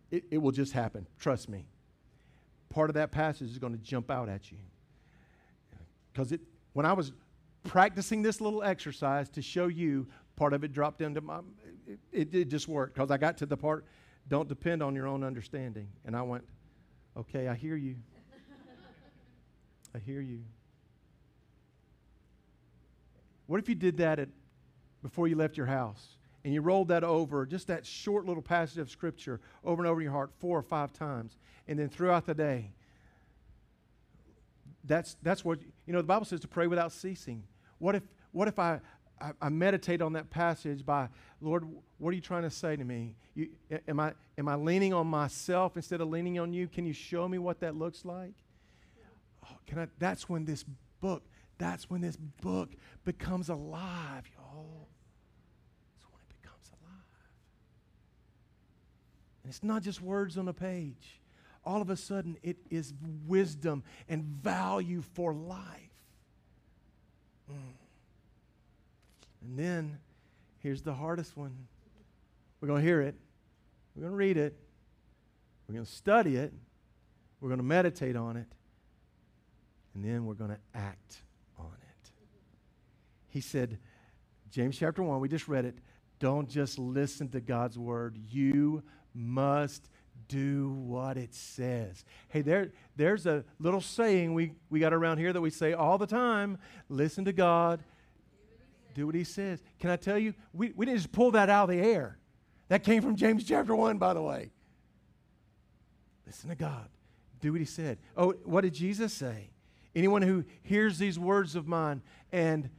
It, 0.10 0.24
it 0.32 0.38
will 0.40 0.52
just 0.52 0.74
happen. 0.74 1.06
Trust 1.20 1.50
me. 1.50 1.66
Part 2.70 2.90
of 2.90 2.96
that 2.96 3.12
passage 3.12 3.50
is 3.50 3.60
going 3.60 3.74
to 3.74 3.80
jump 3.80 4.10
out 4.10 4.30
at 4.30 4.52
you. 4.52 4.58
Because 6.12 6.32
it, 6.32 6.42
when 6.74 6.86
I 6.86 6.94
was 6.94 7.12
practicing 7.64 8.22
this 8.22 8.42
little 8.42 8.64
exercise 8.64 9.30
to 9.30 9.42
show 9.42 9.68
you, 9.68 10.08
part 10.36 10.54
of 10.54 10.64
it 10.64 10.74
dropped 10.74 11.02
into 11.02 11.22
my, 11.22 11.40
it, 12.12 12.34
it, 12.34 12.46
just 12.46 12.68
worked. 12.68 12.96
Because 12.96 13.12
I 13.12 13.18
got 13.18 13.38
to 13.38 13.46
the 13.46 13.58
part, 13.58 13.86
don't 14.30 14.48
depend 14.48 14.82
on 14.82 14.96
your 14.96 15.08
own 15.08 15.24
understanding. 15.24 15.89
And 16.06 16.15
I 16.15 16.22
went, 16.22 16.46
okay, 17.18 17.48
I 17.48 17.56
hear 17.56 17.76
you. 17.76 17.96
I 19.94 19.98
hear 19.98 20.22
you. 20.22 20.44
What 23.48 23.60
if 23.60 23.68
you 23.68 23.76
did 23.76 23.98
that 23.98 24.20
at, 24.20 24.30
before 25.02 25.28
you 25.28 25.36
left 25.36 25.58
your 25.58 25.65
house 25.65 26.18
and 26.46 26.54
you 26.54 26.62
rolled 26.62 26.89
that 26.89 27.04
over, 27.04 27.46
just 27.48 27.68
that 27.68 27.86
short 27.86 28.26
little 28.26 28.44
passage 28.44 28.78
of 28.78 28.92
Scripture 28.92 29.42
over 29.65 29.82
and 29.82 29.89
over 29.89 30.00
in 30.00 30.06
your 30.06 30.13
heart 30.13 30.30
four 30.39 30.58
or 30.58 30.62
five 30.62 30.94
times, 30.94 31.36
and 31.68 31.80
then 31.80 31.89
throughout 31.89 32.28
the 32.28 32.36
day? 32.36 32.72
That's, 34.84 35.18
that's 35.24 35.44
what, 35.44 35.60
you 35.88 35.94
know, 35.94 36.00
the 36.00 36.08
Bible 36.08 36.26
says 36.26 36.39
to 36.42 36.48
pray 36.48 36.68
without 36.68 36.92
ceasing. 36.92 37.44
What 37.80 37.96
if, 37.96 38.04
what 38.32 38.48
if 38.48 38.60
I, 38.60 38.80
I, 39.21 39.32
I 39.41 39.49
meditate 39.49 40.01
on 40.01 40.13
that 40.13 40.29
passage 40.29 40.86
by, 40.86 41.10
Lord, 41.41 41.65
what 41.97 42.10
are 42.12 42.13
you 42.13 42.21
trying 42.21 42.43
to 42.43 42.49
say 42.49 42.75
to 42.75 42.84
me? 42.84 43.15
You, 43.36 43.49
am, 43.88 43.99
I, 43.99 44.13
am 44.38 44.47
I 44.47 44.55
leaning 44.55 44.93
on 44.93 45.08
myself 45.08 45.75
instead 45.75 46.01
of 46.01 46.10
leaning 46.10 46.39
on 46.39 46.53
you? 46.53 46.67
Can 46.67 46.86
you 46.86 46.93
show 46.93 47.27
me 47.27 47.38
what 47.38 47.60
that 47.60 47.75
looks 47.75 48.05
like? 48.05 48.34
Oh, 49.45 49.58
can 49.67 49.79
I, 49.79 49.88
that's 49.97 50.29
when 50.29 50.45
this 50.45 50.63
book, 51.01 51.23
that's 51.58 51.89
when 51.89 52.01
this 52.01 52.17
book 52.17 52.69
becomes 53.03 53.49
alive, 53.49 54.23
y'all. 54.38 54.88
That's 55.95 56.05
when 56.12 56.21
it 56.21 56.41
becomes 56.41 56.71
alive. 56.82 57.29
And 59.43 59.51
it's 59.51 59.63
not 59.63 59.84
just 59.84 60.01
words 60.01 60.38
on 60.38 60.47
a 60.47 60.53
page. 60.53 61.21
All 61.65 61.82
of 61.82 61.89
a 61.89 61.97
sudden, 61.97 62.38
it 62.41 62.58
is 62.69 62.93
wisdom 63.27 63.84
and 64.08 64.23
value 64.23 65.01
for 65.01 65.34
life. 65.34 65.89
Mm. 67.51 67.79
And 69.41 69.58
then, 69.58 69.99
here's 70.60 70.82
the 70.82 70.93
hardest 70.93 71.38
one. 71.38 71.56
We're 72.60 72.67
going 72.67 72.82
to 72.82 72.88
hear 72.88 73.02
it. 73.02 73.15
We're 73.95 74.02
going 74.02 74.12
to 74.12 74.17
read 74.17 74.38
it. 74.38 74.58
We're 75.67 75.75
going 75.75 75.86
to 75.86 75.91
study 75.91 76.36
it. 76.36 76.54
We're 77.39 77.49
going 77.49 77.60
to 77.60 77.65
meditate 77.65 78.15
on 78.15 78.38
it 78.38 78.47
and 79.93 80.04
then 80.04 80.25
we're 80.25 80.34
going 80.34 80.52
to 80.52 80.60
act 80.73 81.17
on 81.58 81.65
it. 81.65 82.12
He 83.30 83.41
said, 83.41 83.78
James 84.49 84.78
chapter 84.78 85.04
1, 85.04 85.19
we 85.19 85.28
just 85.28 85.47
read 85.47 85.65
it. 85.65 85.78
Don't 86.19 86.49
just 86.49 86.80
listen 86.80 87.30
to 87.30 87.39
God's 87.39 87.78
word. 87.78 88.17
You 88.30 88.84
must 89.13 89.89
do 90.28 90.71
what 90.71 91.17
it 91.17 91.34
says. 91.34 92.04
Hey, 92.30 92.41
there, 92.41 92.71
there's 92.95 93.25
a 93.25 93.43
little 93.60 93.82
saying 93.82 94.34
we, 94.34 94.54
we 94.69 94.80
got 94.80 94.93
around 94.93 95.17
here 95.17 95.34
that 95.34 95.41
we 95.41 95.49
say 95.49 95.73
all 95.73 95.97
the 95.97 96.08
time 96.08 96.58
listen 96.88 97.25
to 97.25 97.34
God, 97.34 97.84
do 98.93 99.06
what 99.06 99.15
He 99.15 99.23
says. 99.23 99.62
Can 99.80 99.89
I 99.89 99.95
tell 99.95 100.17
you, 100.17 100.34
we, 100.54 100.71
we 100.75 100.86
didn't 100.86 100.99
just 100.99 101.12
pull 101.12 101.32
that 101.32 101.49
out 101.49 101.69
of 101.69 101.75
the 101.75 101.82
air. 101.82 102.17
That 102.67 102.84
came 102.84 103.02
from 103.02 103.15
James 103.15 103.43
chapter 103.43 103.75
1, 103.75 103.97
by 103.97 104.13
the 104.13 104.21
way. 104.21 104.52
Listen 106.25 106.49
to 106.49 106.56
God, 106.56 106.88
do 107.41 107.52
what 107.52 107.60
He 107.60 107.65
said. 107.65 107.97
Oh, 108.15 108.34
what 108.45 108.62
did 108.62 108.73
Jesus 108.73 109.13
say? 109.13 109.49
Anyone 109.95 110.21
who 110.21 110.45
hears 110.62 110.99
these 110.99 111.17
words 111.17 111.56
of 111.56 111.67
mine 111.67 112.02
and 112.32 112.69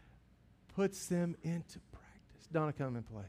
puts 0.77 1.07
them 1.07 1.37
into 1.43 1.81
practice. 1.93 2.47
Donna, 2.53 2.73
come 2.73 2.97
and 2.97 3.07
play. 3.07 3.25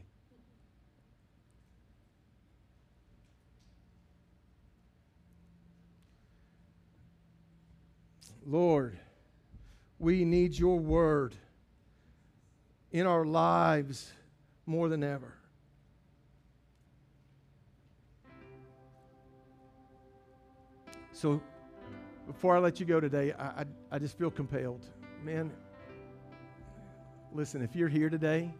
Lord, 8.44 8.98
we 9.98 10.24
need 10.24 10.58
your 10.58 10.78
word 10.78 11.34
in 12.92 13.06
our 13.06 13.24
lives 13.24 14.12
more 14.66 14.88
than 14.88 15.02
ever. 15.02 15.32
So 21.12 21.40
before 22.26 22.56
I 22.56 22.58
let 22.58 22.80
you 22.80 22.86
go 22.86 23.00
today, 23.00 23.32
I, 23.32 23.44
I, 23.44 23.64
I 23.92 23.98
just 23.98 24.18
feel 24.18 24.30
compelled. 24.30 24.84
Man, 25.24 25.52
listen, 27.32 27.62
if 27.62 27.74
you're 27.74 27.88
here 27.88 28.10
today, 28.10 28.50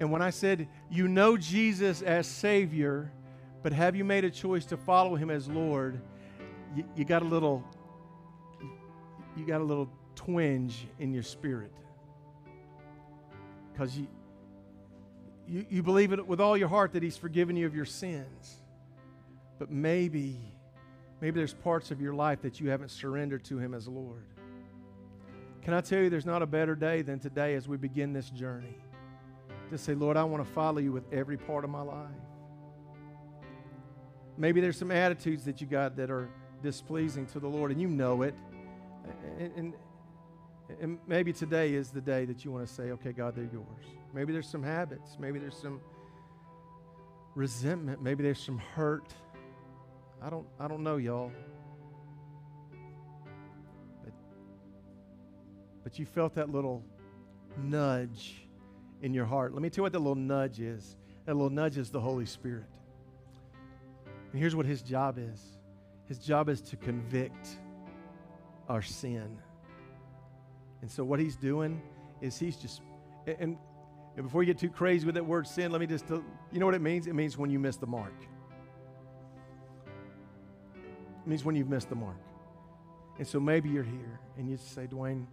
and 0.00 0.10
when 0.10 0.22
I 0.22 0.30
said, 0.30 0.68
you 0.90 1.08
know 1.08 1.36
Jesus 1.36 2.02
as 2.02 2.26
Savior, 2.26 3.10
but 3.62 3.72
have 3.72 3.96
you 3.96 4.04
made 4.04 4.24
a 4.24 4.30
choice 4.30 4.66
to 4.66 4.76
follow 4.76 5.14
Him 5.14 5.30
as 5.30 5.48
Lord, 5.48 6.00
you, 6.76 6.84
you 6.96 7.04
got 7.04 7.22
a 7.22 7.24
little, 7.24 7.64
you 9.36 9.46
got 9.46 9.60
a 9.60 9.64
little 9.64 9.88
twinge 10.14 10.86
in 10.98 11.12
your 11.12 11.22
spirit. 11.22 11.72
Because 13.72 13.96
you, 13.96 14.06
you, 15.46 15.66
you 15.68 15.82
believe 15.82 16.12
it 16.12 16.26
with 16.26 16.40
all 16.40 16.56
your 16.56 16.68
heart 16.68 16.92
that 16.92 17.02
He's 17.02 17.16
forgiven 17.16 17.56
you 17.56 17.66
of 17.66 17.74
your 17.74 17.84
sins. 17.84 18.56
But 19.58 19.70
maybe 19.70 20.38
Maybe 21.24 21.40
there's 21.40 21.54
parts 21.54 21.90
of 21.90 22.02
your 22.02 22.12
life 22.12 22.42
that 22.42 22.60
you 22.60 22.68
haven't 22.68 22.90
surrendered 22.90 23.44
to 23.44 23.58
Him 23.58 23.72
as 23.72 23.88
Lord. 23.88 24.26
Can 25.62 25.72
I 25.72 25.80
tell 25.80 26.00
you, 26.00 26.10
there's 26.10 26.26
not 26.26 26.42
a 26.42 26.46
better 26.46 26.74
day 26.74 27.00
than 27.00 27.18
today 27.18 27.54
as 27.54 27.66
we 27.66 27.78
begin 27.78 28.12
this 28.12 28.28
journey. 28.28 28.76
To 29.70 29.78
say, 29.78 29.94
Lord, 29.94 30.18
I 30.18 30.24
want 30.24 30.44
to 30.44 30.52
follow 30.52 30.80
you 30.80 30.92
with 30.92 31.10
every 31.10 31.38
part 31.38 31.64
of 31.64 31.70
my 31.70 31.80
life. 31.80 32.10
Maybe 34.36 34.60
there's 34.60 34.76
some 34.76 34.90
attitudes 34.90 35.46
that 35.46 35.62
you 35.62 35.66
got 35.66 35.96
that 35.96 36.10
are 36.10 36.28
displeasing 36.62 37.24
to 37.28 37.40
the 37.40 37.48
Lord, 37.48 37.70
and 37.70 37.80
you 37.80 37.88
know 37.88 38.20
it. 38.20 38.34
And, 39.38 39.52
and, 39.56 39.74
and 40.80 40.98
maybe 41.06 41.32
today 41.32 41.74
is 41.74 41.90
the 41.90 42.00
day 42.00 42.24
that 42.24 42.44
you 42.44 42.50
want 42.50 42.66
to 42.66 42.72
say, 42.72 42.84
okay, 42.92 43.12
God, 43.12 43.36
they're 43.36 43.48
yours. 43.52 43.84
Maybe 44.12 44.32
there's 44.32 44.48
some 44.48 44.62
habits. 44.62 45.16
Maybe 45.18 45.38
there's 45.38 45.56
some 45.56 45.80
resentment. 47.34 48.02
Maybe 48.02 48.22
there's 48.22 48.42
some 48.42 48.58
hurt. 48.58 49.12
I 50.22 50.30
don't, 50.30 50.46
I 50.58 50.68
don't 50.68 50.82
know, 50.82 50.96
y'all. 50.96 51.32
But, 54.02 54.12
but 55.82 55.98
you 55.98 56.06
felt 56.06 56.34
that 56.36 56.50
little 56.50 56.82
nudge 57.58 58.46
in 59.02 59.12
your 59.12 59.26
heart. 59.26 59.52
Let 59.52 59.62
me 59.62 59.68
tell 59.68 59.82
you 59.82 59.84
what 59.84 59.92
that 59.92 59.98
little 59.98 60.14
nudge 60.14 60.60
is. 60.60 60.96
That 61.26 61.34
little 61.34 61.50
nudge 61.50 61.76
is 61.76 61.90
the 61.90 62.00
Holy 62.00 62.26
Spirit. 62.26 62.64
And 64.32 64.40
here's 64.40 64.56
what 64.56 64.66
his 64.66 64.82
job 64.82 65.18
is 65.18 65.40
his 66.06 66.18
job 66.18 66.48
is 66.48 66.60
to 66.60 66.76
convict 66.76 67.58
our 68.68 68.82
sin. 68.82 69.38
And 70.84 70.90
so 70.90 71.02
what 71.02 71.18
he's 71.18 71.34
doing 71.34 71.80
is 72.20 72.38
he's 72.38 72.58
just, 72.58 72.82
and 73.26 73.56
And 74.16 74.24
before 74.24 74.42
you 74.42 74.46
get 74.46 74.58
too 74.58 74.70
crazy 74.70 75.06
with 75.06 75.16
that 75.16 75.26
word 75.26 75.46
sin, 75.46 75.72
let 75.72 75.80
me 75.80 75.86
just, 75.86 76.08
you 76.08 76.22
know 76.60 76.66
what 76.66 76.74
it 76.74 76.82
means? 76.82 77.06
It 77.06 77.14
means 77.14 77.36
when 77.36 77.50
you 77.50 77.58
miss 77.58 77.76
the 77.76 77.86
mark. 77.86 78.14
It 80.76 81.26
means 81.26 81.44
when 81.44 81.56
you've 81.56 81.68
missed 81.68 81.88
the 81.88 81.96
mark. 81.96 82.20
And 83.18 83.26
so 83.26 83.40
maybe 83.40 83.68
you're 83.68 83.82
here 83.82 84.20
and 84.36 84.48
you 84.48 84.56
say, 84.56 84.86
Dwayne, 84.86 85.26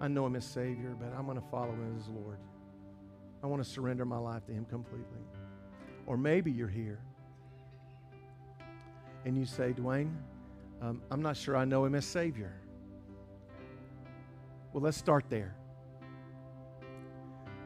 I 0.00 0.08
know 0.08 0.26
him 0.26 0.36
as 0.36 0.44
Savior, 0.44 0.94
but 0.98 1.12
I'm 1.16 1.24
going 1.26 1.40
to 1.40 1.46
follow 1.50 1.72
him 1.72 1.96
as 1.98 2.08
Lord. 2.08 2.38
I 3.42 3.46
want 3.46 3.62
to 3.62 3.68
surrender 3.68 4.04
my 4.04 4.18
life 4.18 4.44
to 4.46 4.52
him 4.52 4.64
completely. 4.64 5.22
Or 6.06 6.16
maybe 6.16 6.50
you're 6.50 6.68
here 6.68 7.00
and 9.24 9.38
you 9.38 9.44
say, 9.44 9.72
Dwayne, 9.72 10.12
um, 10.82 11.02
I'm 11.10 11.22
not 11.22 11.36
sure 11.36 11.56
I 11.56 11.64
know 11.64 11.84
him 11.84 11.94
as 11.94 12.04
Savior. 12.04 12.52
Well, 14.72 14.82
let's 14.82 14.96
start 14.96 15.24
there. 15.28 15.54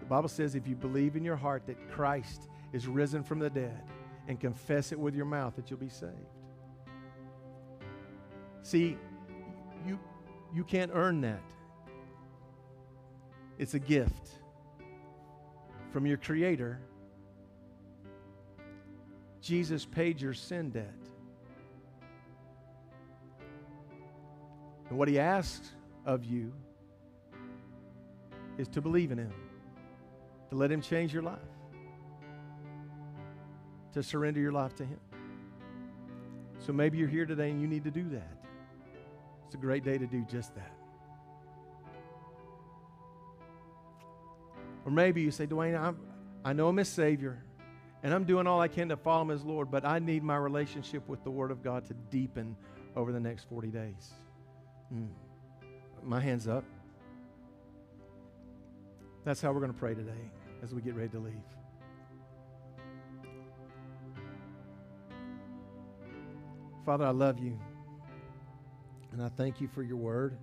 The 0.01 0.07
Bible 0.07 0.29
says 0.29 0.55
if 0.55 0.67
you 0.67 0.77
believe 0.77 1.17
in 1.17 1.25
your 1.25 1.37
heart 1.37 1.67
that 1.67 1.91
Christ 1.91 2.49
is 2.73 2.87
risen 2.87 3.23
from 3.23 3.39
the 3.39 3.51
dead 3.51 3.83
and 4.29 4.39
confess 4.39 4.93
it 4.93 4.99
with 4.99 5.15
your 5.15 5.25
mouth, 5.25 5.57
that 5.57 5.71
you'll 5.71 5.81
be 5.81 5.89
saved. 5.89 6.13
See, 8.63 8.97
you, 9.87 9.99
you 10.55 10.65
can't 10.65 10.93
earn 10.95 11.21
that. 11.23 11.43
It's 13.59 13.75
a 13.75 13.79
gift 13.79 14.31
from 15.91 16.07
your 16.07 16.17
Creator. 16.17 16.81
Jesus 19.41 19.85
paid 19.85 20.21
your 20.21 20.35
sin 20.35 20.71
debt. 20.71 20.95
And 24.89 24.99
what 24.99 25.09
He 25.09 25.19
asks 25.19 25.71
of 26.07 26.25
you 26.25 26.53
is 28.63 28.69
to 28.69 28.81
believe 28.81 29.11
in 29.11 29.19
Him, 29.19 29.35
to 30.49 30.55
let 30.55 30.71
Him 30.71 30.81
change 30.81 31.13
your 31.13 31.25
life, 31.25 31.39
to 33.93 34.03
surrender 34.03 34.41
your 34.41 34.53
life 34.53 34.75
to 34.77 34.85
Him. 34.85 35.01
So 36.61 36.73
maybe 36.73 36.97
you're 36.97 37.09
here 37.09 37.27
today 37.27 37.51
and 37.51 37.61
you 37.61 37.67
need 37.67 37.83
to 37.85 37.91
do 37.91 38.09
that. 38.11 38.39
It's 39.47 39.57
a 39.57 39.59
great 39.59 39.85
day 39.85 39.99
to 39.99 40.07
do 40.07 40.25
just 40.31 40.55
that. 40.55 40.73
Or 44.85 44.93
maybe 44.93 45.23
you 45.23 45.33
say, 45.33 45.47
Dwayne, 45.47 45.79
I'm, 45.79 45.99
I 46.45 46.53
know 46.53 46.69
I'm 46.69 46.77
his 46.77 46.89
Savior, 46.89 47.43
and 48.03 48.15
I'm 48.15 48.25
doing 48.25 48.47
all 48.47 48.61
I 48.61 48.69
can 48.69 48.89
to 48.91 48.97
follow 48.97 49.23
him 49.23 49.31
as 49.33 49.45
Lord, 49.45 49.71
but 49.71 49.85
I 49.85 49.99
need 49.99 50.23
my 50.23 50.37
relationship 50.37 51.09
with 51.09 51.23
the 51.25 51.31
Word 51.31 51.51
of 51.51 51.63
God 51.63 51.87
to 51.87 51.95
deepen 52.11 52.57
over 52.95 53.13
the 53.13 53.21
next 53.21 53.49
40 53.49 53.69
days. 53.69 54.13
Mm. 54.95 55.09
My 56.05 56.21
hand's 56.21 56.47
up. 56.47 56.65
That's 59.25 59.41
how 59.41 59.53
we're 59.53 59.61
going 59.61 59.73
to 59.73 59.79
pray 59.79 59.95
today 59.95 60.11
as 60.63 60.75
we 60.75 60.83
get 60.83 60.95
ready 60.95 61.11
to 61.11 61.19
leave. 61.19 61.35
Father, 66.85 67.07
I 67.07 67.11
love 67.11 67.39
you. 67.39 67.57
And 69.13 69.23
I 69.23 69.29
thank 69.29 69.61
you 69.61 69.69
for 69.69 69.83
your 69.83 69.97
word. 69.97 70.37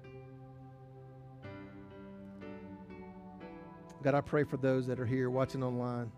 God, 4.01 4.15
I 4.15 4.21
pray 4.21 4.45
for 4.45 4.55
those 4.55 4.87
that 4.87 4.99
are 4.99 5.05
here 5.05 5.29
watching 5.29 5.61
online 5.61 6.09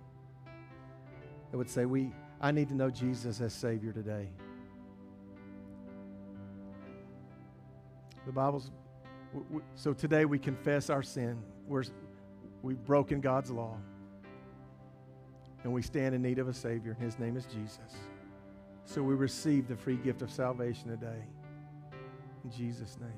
that 1.49 1.57
would 1.57 1.69
say, 1.69 1.85
we, 1.85 2.11
I 2.39 2.51
need 2.51 2.69
to 2.69 2.75
know 2.75 2.91
Jesus 2.91 3.41
as 3.41 3.53
Savior 3.53 3.91
today. 3.91 4.29
The 8.27 8.31
Bible's, 8.31 8.69
so 9.73 9.93
today 9.93 10.25
we 10.25 10.37
confess 10.37 10.91
our 10.91 11.01
sin. 11.01 11.41
We're, 11.67 11.83
we've 12.61 12.83
broken 12.83 13.21
God's 13.21 13.51
law. 13.51 13.77
And 15.63 15.71
we 15.71 15.81
stand 15.81 16.15
in 16.15 16.21
need 16.21 16.39
of 16.39 16.47
a 16.47 16.53
Savior. 16.53 16.97
His 16.99 17.19
name 17.19 17.37
is 17.37 17.45
Jesus. 17.45 17.79
So 18.85 19.03
we 19.03 19.13
receive 19.13 19.67
the 19.67 19.75
free 19.75 19.97
gift 19.97 20.21
of 20.21 20.31
salvation 20.31 20.89
today. 20.89 21.23
In 22.43 22.51
Jesus' 22.51 22.97
name. 22.99 23.11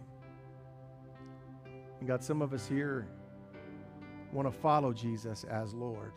And 2.00 2.08
God, 2.08 2.22
some 2.22 2.42
of 2.42 2.54
us 2.54 2.68
here 2.68 3.08
want 4.34 4.52
to 4.52 4.52
follow 4.52 4.92
Jesus 4.92 5.46
as 5.46 5.74
Lord 5.74 6.12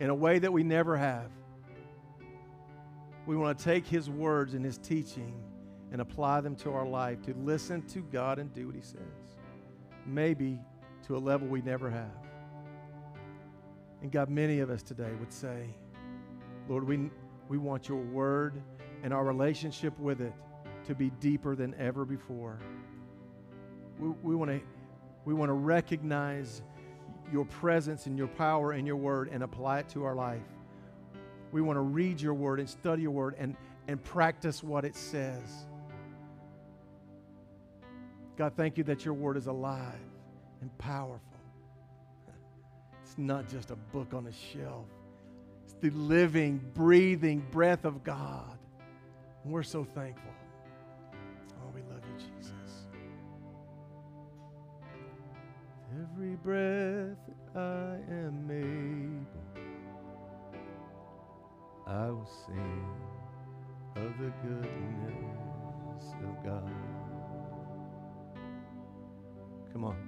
in 0.00 0.08
a 0.10 0.14
way 0.14 0.38
that 0.38 0.52
we 0.52 0.62
never 0.62 0.96
have. 0.96 1.30
We 3.26 3.36
want 3.36 3.58
to 3.58 3.64
take 3.64 3.86
His 3.86 4.08
words 4.08 4.54
and 4.54 4.64
His 4.64 4.78
teaching 4.78 5.34
and 5.92 6.00
apply 6.00 6.40
them 6.40 6.56
to 6.56 6.72
our 6.72 6.86
life, 6.86 7.20
to 7.22 7.34
listen 7.34 7.82
to 7.88 8.00
God 8.00 8.38
and 8.38 8.52
do 8.54 8.66
what 8.66 8.76
He 8.76 8.80
says. 8.80 9.36
Maybe 10.06 10.58
to 11.06 11.16
a 11.16 11.18
level 11.18 11.46
we 11.46 11.60
never 11.60 11.90
have. 11.90 12.27
And 14.02 14.12
God, 14.12 14.28
many 14.28 14.60
of 14.60 14.70
us 14.70 14.82
today 14.82 15.10
would 15.18 15.32
say, 15.32 15.66
Lord, 16.68 16.84
we, 16.84 17.10
we 17.48 17.58
want 17.58 17.88
your 17.88 17.98
word 17.98 18.60
and 19.02 19.12
our 19.12 19.24
relationship 19.24 19.98
with 19.98 20.20
it 20.20 20.32
to 20.86 20.94
be 20.94 21.10
deeper 21.20 21.56
than 21.56 21.74
ever 21.78 22.04
before. 22.04 22.58
We, 23.98 24.10
we 24.22 24.36
want 24.36 24.50
to 24.50 24.60
we 25.24 25.34
want 25.34 25.50
to 25.50 25.54
recognize 25.54 26.62
your 27.30 27.44
presence 27.44 28.06
and 28.06 28.16
your 28.16 28.28
power 28.28 28.72
and 28.72 28.86
your 28.86 28.96
word 28.96 29.28
and 29.30 29.42
apply 29.42 29.80
it 29.80 29.88
to 29.90 30.04
our 30.04 30.14
life. 30.14 30.40
We 31.52 31.60
want 31.60 31.76
to 31.76 31.82
read 31.82 32.18
your 32.18 32.32
word 32.32 32.60
and 32.60 32.68
study 32.68 33.02
your 33.02 33.10
word 33.10 33.34
and, 33.38 33.54
and 33.88 34.02
practice 34.02 34.62
what 34.62 34.86
it 34.86 34.96
says. 34.96 35.66
God, 38.38 38.54
thank 38.56 38.78
you 38.78 38.84
that 38.84 39.04
your 39.04 39.12
word 39.12 39.36
is 39.36 39.48
alive 39.48 40.00
and 40.62 40.76
powerful. 40.78 41.27
Not 43.20 43.48
just 43.48 43.72
a 43.72 43.76
book 43.76 44.14
on 44.14 44.28
a 44.28 44.32
shelf, 44.32 44.86
it's 45.64 45.74
the 45.80 45.90
living, 45.90 46.60
breathing 46.72 47.44
breath 47.50 47.84
of 47.84 48.04
God. 48.04 48.56
And 49.42 49.52
we're 49.52 49.64
so 49.64 49.82
thankful. 49.82 50.30
Oh, 51.60 51.72
we 51.74 51.82
love 51.82 52.00
you, 52.04 52.24
Jesus. 52.24 52.86
Every 56.00 56.36
breath 56.36 57.18
I 57.56 57.96
am 58.08 58.48
able, 58.48 59.62
I 61.88 62.10
will 62.10 62.30
sing 62.46 62.86
of 63.96 64.16
the 64.18 64.32
goodness 64.46 66.04
of 66.22 66.44
God. 66.44 66.70
Come 69.72 69.84
on. 69.84 70.07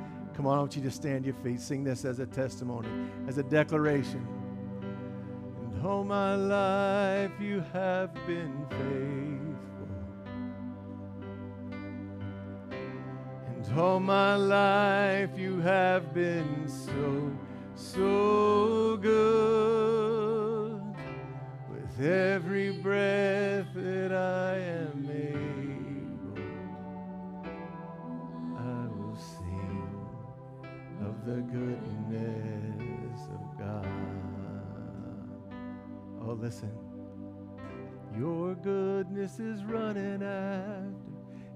Come 0.41 0.47
on, 0.47 0.57
want 0.57 0.75
you 0.75 0.81
to 0.81 0.89
stand 0.89 1.23
your 1.23 1.35
feet. 1.43 1.59
Sing 1.59 1.83
this 1.83 2.03
as 2.03 2.17
a 2.17 2.25
testimony, 2.25 2.89
as 3.27 3.37
a 3.37 3.43
declaration. 3.43 4.27
And 5.61 5.85
all 5.85 6.03
my 6.03 6.33
life 6.33 7.29
you 7.39 7.63
have 7.71 8.11
been 8.25 8.65
faithful. 8.71 9.87
And 13.55 13.79
all 13.79 13.99
my 13.99 14.35
life 14.35 15.37
you 15.37 15.59
have 15.59 16.11
been 16.11 16.67
so 16.67 17.37
so 17.75 18.97
good 18.97 20.81
with 21.69 22.01
every 22.03 22.71
breath 22.71 23.67
that 23.75 24.11
I 24.11 24.57
am 24.57 24.70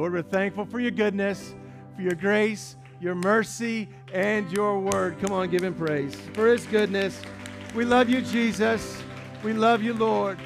Lord, 0.00 0.14
we're 0.14 0.22
thankful 0.22 0.64
for 0.64 0.80
your 0.80 0.92
goodness, 0.92 1.54
for 1.94 2.00
your 2.00 2.14
grace, 2.14 2.78
your 3.02 3.14
mercy, 3.14 3.86
and 4.14 4.50
your 4.50 4.80
word. 4.80 5.20
Come 5.20 5.30
on, 5.30 5.50
give 5.50 5.62
him 5.62 5.74
praise 5.74 6.14
for 6.32 6.46
his 6.46 6.64
goodness. 6.64 7.20
We 7.74 7.84
love 7.84 8.08
you, 8.08 8.22
Jesus. 8.22 9.02
We 9.44 9.52
love 9.52 9.82
you, 9.82 9.92
Lord. 9.92 10.38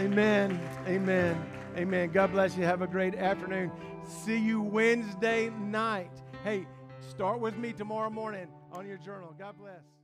Amen. 0.00 0.60
Amen. 0.88 1.40
Amen. 1.76 2.10
God 2.10 2.32
bless 2.32 2.56
you. 2.56 2.64
Have 2.64 2.82
a 2.82 2.88
great 2.88 3.14
afternoon. 3.14 3.70
See 4.04 4.38
you 4.38 4.60
Wednesday 4.60 5.50
night. 5.50 6.10
Hey, 6.42 6.66
start 7.08 7.38
with 7.38 7.56
me 7.56 7.72
tomorrow 7.72 8.10
morning 8.10 8.48
on 8.72 8.88
your 8.88 8.98
journal. 8.98 9.36
God 9.38 9.56
bless. 9.56 9.97